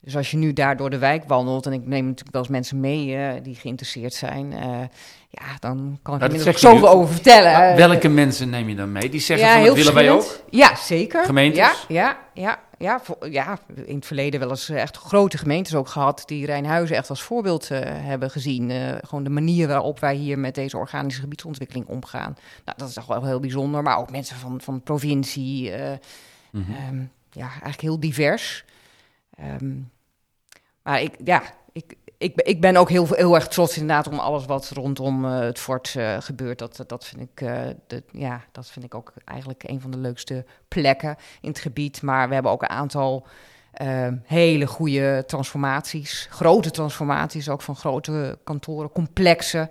Dus 0.08 0.16
als 0.16 0.32
je 0.32 0.38
nu 0.38 0.54
daar 0.54 0.78
door 0.78 0.90
de 0.90 0.98
wijk 0.98 1.24
wandelt, 1.28 1.66
en 1.66 1.74
ik 1.74 1.86
neem 1.86 2.06
natuurlijk 2.06 2.32
wel 2.32 2.42
eens 2.42 2.52
mensen 2.52 2.80
mee 2.80 3.08
uh, 3.08 3.32
die 3.44 3.56
geïnteresseerd 3.56 4.14
zijn, 4.14 4.52
uh, 4.52 4.60
ja, 5.30 5.46
dan 5.60 6.00
kan 6.02 6.14
ik 6.14 6.20
nou, 6.20 6.34
er 6.34 6.60
zoveel 6.60 6.80
nu, 6.80 6.86
over 6.86 7.14
vertellen. 7.14 7.52
Maar 7.52 7.76
welke 7.76 8.08
mensen 8.08 8.50
neem 8.50 8.70
je 8.70 8.76
dan 8.76 8.92
mee? 8.92 9.10
Die 9.10 9.20
zeggen 9.20 9.48
ja, 9.48 9.56
van, 9.56 9.66
dat 9.66 9.76
willen 9.76 9.94
wij 9.94 10.12
ook? 10.12 10.42
Ja, 10.50 10.76
zeker. 10.76 11.26
Gemeentes? 11.26 11.60
Ja, 11.60 11.74
ja, 11.88 12.18
ja. 12.34 12.60
Ja, 12.80 13.02
ja, 13.30 13.60
in 13.86 13.96
het 13.96 14.06
verleden 14.06 14.40
wel 14.40 14.50
eens 14.50 14.70
echt 14.70 14.98
grote 14.98 15.38
gemeentes 15.38 15.76
ook 15.76 15.88
gehad 15.88 16.24
die 16.26 16.46
Rijnhuizen 16.46 16.96
echt 16.96 17.10
als 17.10 17.22
voorbeeld 17.22 17.70
uh, 17.72 17.80
hebben 17.84 18.32
gezien. 18.32 18.70
Uh, 18.70 18.96
gewoon 19.02 19.24
de 19.24 19.30
manier 19.30 19.68
waarop 19.68 20.00
wij 20.00 20.16
hier 20.16 20.40
met 20.40 20.56
deze 20.56 20.78
organische 20.78 21.22
gebiedsontwikkeling 21.22 21.88
omgaan. 21.88 22.38
Nou, 22.66 22.78
dat 22.78 22.88
is 22.88 22.94
toch 22.94 23.06
wel 23.06 23.26
heel 23.26 23.40
bijzonder. 23.40 23.84
Maar 23.84 23.98
ook 23.98 24.12
mensen 24.12 24.36
van, 24.36 24.62
van 24.62 24.74
de 24.74 24.82
provincie. 24.82 25.72
Uh, 25.72 25.90
mm 26.52 26.64
-hmm. 26.64 26.76
um, 26.90 27.12
ja, 27.32 27.48
eigenlijk 27.50 27.82
heel 27.82 28.00
divers. 28.00 28.66
Um, 29.62 29.90
maar 30.88 31.02
ik, 31.02 31.16
ja, 31.24 31.44
ik, 31.72 31.96
ik, 32.18 32.42
ik 32.42 32.62
ben 32.62 32.76
ook 32.76 32.90
heel, 32.90 33.08
heel 33.10 33.36
erg 33.36 33.48
trots 33.48 33.78
inderdaad 33.78 34.08
om 34.08 34.20
alles 34.20 34.46
wat 34.46 34.70
rondom 34.70 35.26
uh, 35.26 35.40
het 35.40 35.60
fort 35.60 35.94
uh, 35.98 36.18
gebeurt. 36.20 36.60
Dat, 36.60 36.84
dat, 36.88 37.06
vind 37.06 37.22
ik, 37.22 37.42
uh, 37.42 37.62
de, 37.88 38.04
ja, 38.12 38.42
dat 38.52 38.70
vind 38.70 38.86
ik 38.86 38.96
ook 38.96 39.14
eigenlijk 39.26 39.64
een 39.64 39.82
van 39.82 39.92
de 39.92 39.98
leukste 39.98 40.46
plekken 40.68 41.16
in 41.42 41.50
het 41.50 41.60
gebied. 41.60 42.02
Maar 42.02 42.28
we 42.28 42.34
hebben 42.34 42.52
ook 42.52 42.62
een 42.62 42.70
aantal 42.70 43.28
uh, 43.82 44.08
hele 44.24 44.66
goede 44.66 45.24
transformaties. 45.28 46.28
Grote 46.30 46.72
transformaties, 46.72 47.50
ook 47.50 47.62
van 47.62 47.76
grote 47.76 48.38
kantoren, 48.44 48.92
complexen. 48.92 49.70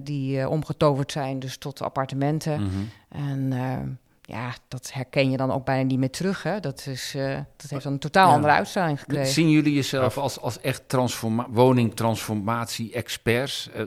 die 0.00 0.48
omgetoverd 0.48 1.12
zijn 1.12 1.38
dus 1.38 1.58
tot 1.58 1.82
appartementen. 1.82 2.62
Mhm. 2.62 2.70
Mm 2.70 2.70
-hmm. 2.70 2.90
En 3.30 3.98
ja, 4.26 4.54
dat 4.68 4.92
herken 4.92 5.30
je 5.30 5.36
dan 5.36 5.50
ook 5.50 5.64
bijna 5.64 5.82
niet 5.82 5.98
meer 5.98 6.10
terug. 6.10 6.42
Hè? 6.42 6.60
Dat, 6.60 6.86
is, 6.86 7.14
uh, 7.16 7.34
dat 7.56 7.70
heeft 7.70 7.82
dan 7.82 7.92
een 7.92 7.98
totaal 7.98 8.28
Ja. 8.28 8.34
andere 8.34 8.52
uitstraling 8.52 9.00
gekregen. 9.00 9.32
Zien 9.32 9.50
jullie 9.50 9.74
jezelf 9.74 10.18
als, 10.18 10.40
als 10.40 10.60
echt 10.60 10.88
transforma 10.88 11.46
woningtransformatie-experts 11.50 13.70
eh, 13.70 13.82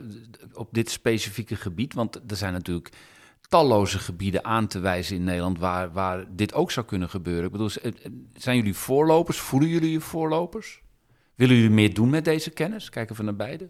op 0.52 0.68
dit 0.72 0.90
specifieke 0.90 1.56
gebied? 1.56 1.94
Want 1.94 2.20
er 2.30 2.36
zijn 2.36 2.52
natuurlijk 2.52 2.90
talloze 3.48 3.98
gebieden 3.98 4.44
aan 4.44 4.66
te 4.66 4.78
wijzen 4.78 5.16
in 5.16 5.24
Nederland 5.24 5.58
waar, 5.58 5.92
waar 5.92 6.24
dit 6.30 6.54
ook 6.54 6.70
zou 6.70 6.86
kunnen 6.86 7.08
gebeuren. 7.10 7.44
Ik 7.44 7.52
bedoel, 7.52 7.70
eh, 7.82 7.90
eh, 7.90 7.94
zijn 8.34 8.56
jullie 8.56 8.74
voorlopers? 8.74 9.38
Voelen 9.38 9.68
jullie 9.68 9.90
je 9.90 10.00
voorlopers? 10.00 10.82
Willen 11.34 11.54
jullie 11.56 11.70
meer 11.70 11.94
doen 11.94 12.10
met 12.10 12.24
deze 12.24 12.50
kennis? 12.50 12.90
Kijken 12.90 13.16
we 13.16 13.22
naar 13.22 13.36
beide. 13.36 13.68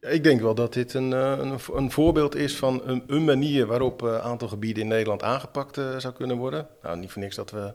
Ik 0.00 0.24
denk 0.24 0.40
wel 0.40 0.54
dat 0.54 0.72
dit 0.72 0.94
een, 0.94 1.12
eh, 1.12 1.38
een, 1.38 1.58
een 1.72 1.90
voorbeeld 1.90 2.34
is 2.34 2.56
van 2.56 2.82
een, 2.84 3.02
een 3.06 3.24
manier 3.24 3.66
waarop 3.66 4.02
een 4.02 4.20
aantal 4.20 4.48
gebieden 4.48 4.82
in 4.82 4.88
Nederland 4.88 5.22
aangepakt 5.22 5.78
eh, 5.78 5.98
zou 5.98 6.14
kunnen 6.14 6.36
worden. 6.36 6.66
Nou, 6.82 6.98
niet 6.98 7.10
voor 7.10 7.22
niks 7.22 7.36
dat 7.36 7.50
we, 7.50 7.58
nou, 7.58 7.74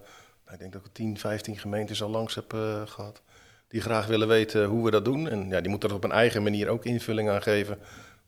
ik 0.52 0.60
denk 0.60 0.74
dat 0.74 0.86
ik 0.86 0.94
10, 0.94 1.18
15 1.18 1.58
gemeentes 1.58 2.04
al 2.04 2.10
langs 2.10 2.36
heb 2.36 2.54
eh, 2.54 2.82
gehad. 2.86 3.22
Die 3.68 3.82
graag 3.82 4.08
willen 4.08 4.28
weten 4.28 4.66
hoe 4.66 4.86
we 4.86 4.92
dat 4.92 5.06
doen. 5.06 5.30
En 5.30 5.50
ja, 5.50 5.62
die 5.62 5.70
moeten 5.70 5.90
er 5.90 5.96
op 5.96 6.04
een 6.04 6.12
eigen 6.12 6.44
manier 6.44 6.68
ook 6.68 6.86
invulling 6.86 7.30
aan 7.30 7.42
geven. 7.42 7.78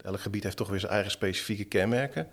Elk 0.01 0.19
gebied 0.19 0.43
heeft 0.43 0.57
toch 0.57 0.69
weer 0.69 0.79
zijn 0.79 0.91
eigen 0.91 1.11
specifieke 1.11 1.63
kenmerken. 1.63 2.27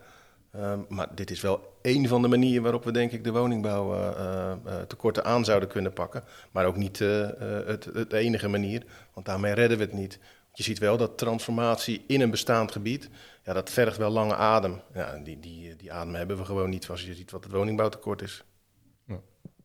Ehm, 0.54 0.78
maar 0.88 1.08
dit 1.14 1.30
is 1.30 1.40
wel 1.40 1.76
één 1.82 2.08
van 2.08 2.22
de 2.22 2.28
manieren 2.28 2.62
waarop 2.62 2.84
we 2.84 2.92
denk 2.92 3.12
ik 3.12 3.24
de 3.24 3.32
woningbouw 3.32 3.94
eh, 3.94 4.08
eh, 4.08 4.50
eh, 4.50 4.82
tekorten 4.86 5.24
aan 5.24 5.44
zouden 5.44 5.68
kunnen 5.68 5.92
pakken. 5.92 6.24
Maar 6.50 6.66
ook 6.66 6.76
niet 6.76 7.00
eh, 7.00 7.22
eh, 7.22 7.66
het, 7.66 7.84
het 7.84 8.12
enige 8.12 8.48
manier, 8.48 8.82
want 9.14 9.26
daarmee 9.26 9.52
redden 9.54 9.78
we 9.78 9.84
het 9.84 9.92
niet. 9.92 10.18
Je 10.56 10.62
ziet 10.62 10.78
wel 10.78 10.96
dat 10.96 11.18
transformatie 11.18 12.04
in 12.06 12.20
een 12.20 12.30
bestaand 12.30 12.72
gebied, 12.72 13.10
ja, 13.44 13.52
dat 13.52 13.70
vergt 13.70 13.96
wel 13.96 14.10
lange 14.10 14.34
adem. 14.34 14.80
Ja, 14.94 15.20
die, 15.24 15.40
die, 15.40 15.76
die 15.76 15.92
adem 15.92 16.14
hebben 16.14 16.36
we 16.36 16.44
gewoon 16.44 16.70
niet 16.70 16.88
als 16.88 17.02
je 17.02 17.14
ziet 17.14 17.30
wat 17.30 17.44
het 17.44 17.52
woningbouwtekort 17.52 18.22
is. 18.22 18.44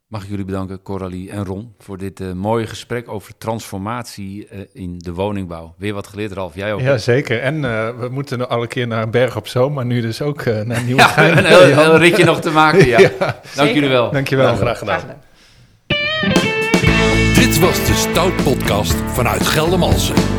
Mag 0.07 0.23
ik 0.23 0.29
jullie 0.29 0.45
bedanken, 0.45 0.81
Coralie 0.81 1.29
en 1.31 1.45
Ron, 1.45 1.73
voor 1.79 1.97
dit 1.97 2.19
eh, 2.19 2.31
mooie 2.31 2.67
gesprek 2.67 3.09
over 3.09 3.37
transformatie 3.37 4.47
eh, 4.47 4.59
in 4.73 4.97
de 4.97 5.13
woningbouw. 5.13 5.73
Weer 5.77 5.93
wat 5.93 6.07
geleerd, 6.07 6.31
Ralf. 6.31 6.55
Jij 6.55 6.73
ook. 6.73 6.79
Ja, 6.79 6.97
zeker. 6.97 7.41
En 7.41 7.65
eh, 7.65 7.99
we 7.99 8.07
moeten 8.09 8.37
nog 8.37 8.47
alle 8.47 8.67
keer 8.67 8.87
naar 8.87 9.09
Berg 9.09 9.35
op 9.35 9.47
Zoom, 9.47 9.73
maar 9.73 9.85
nu 9.85 10.01
dus 10.01 10.21
ook 10.21 10.41
eh, 10.41 10.61
naar 10.61 10.77
Ja, 10.79 10.83
Nieuwegein. 10.85 11.37
een 11.37 11.45
heel, 11.45 11.61
heel 11.61 11.97
ritje 11.97 12.23
nog 12.23 12.41
te 12.41 12.49
maken. 12.51 12.87
Ja. 12.87 12.99
Dank 13.55 13.69
jullie 13.73 13.89
wel. 13.89 14.11
Dankjewel. 14.11 14.45
Nou, 14.45 14.57
graag 14.57 14.77
gedaan. 14.77 14.99
Graag 14.99 15.17
gedaan. 15.87 17.33
Dit 17.33 17.59
was 17.59 17.85
de 17.85 17.93
Stout 17.93 18.43
Podcast 18.43 18.95
vanuit 18.95 19.47
Geldermalsen. 19.47 20.38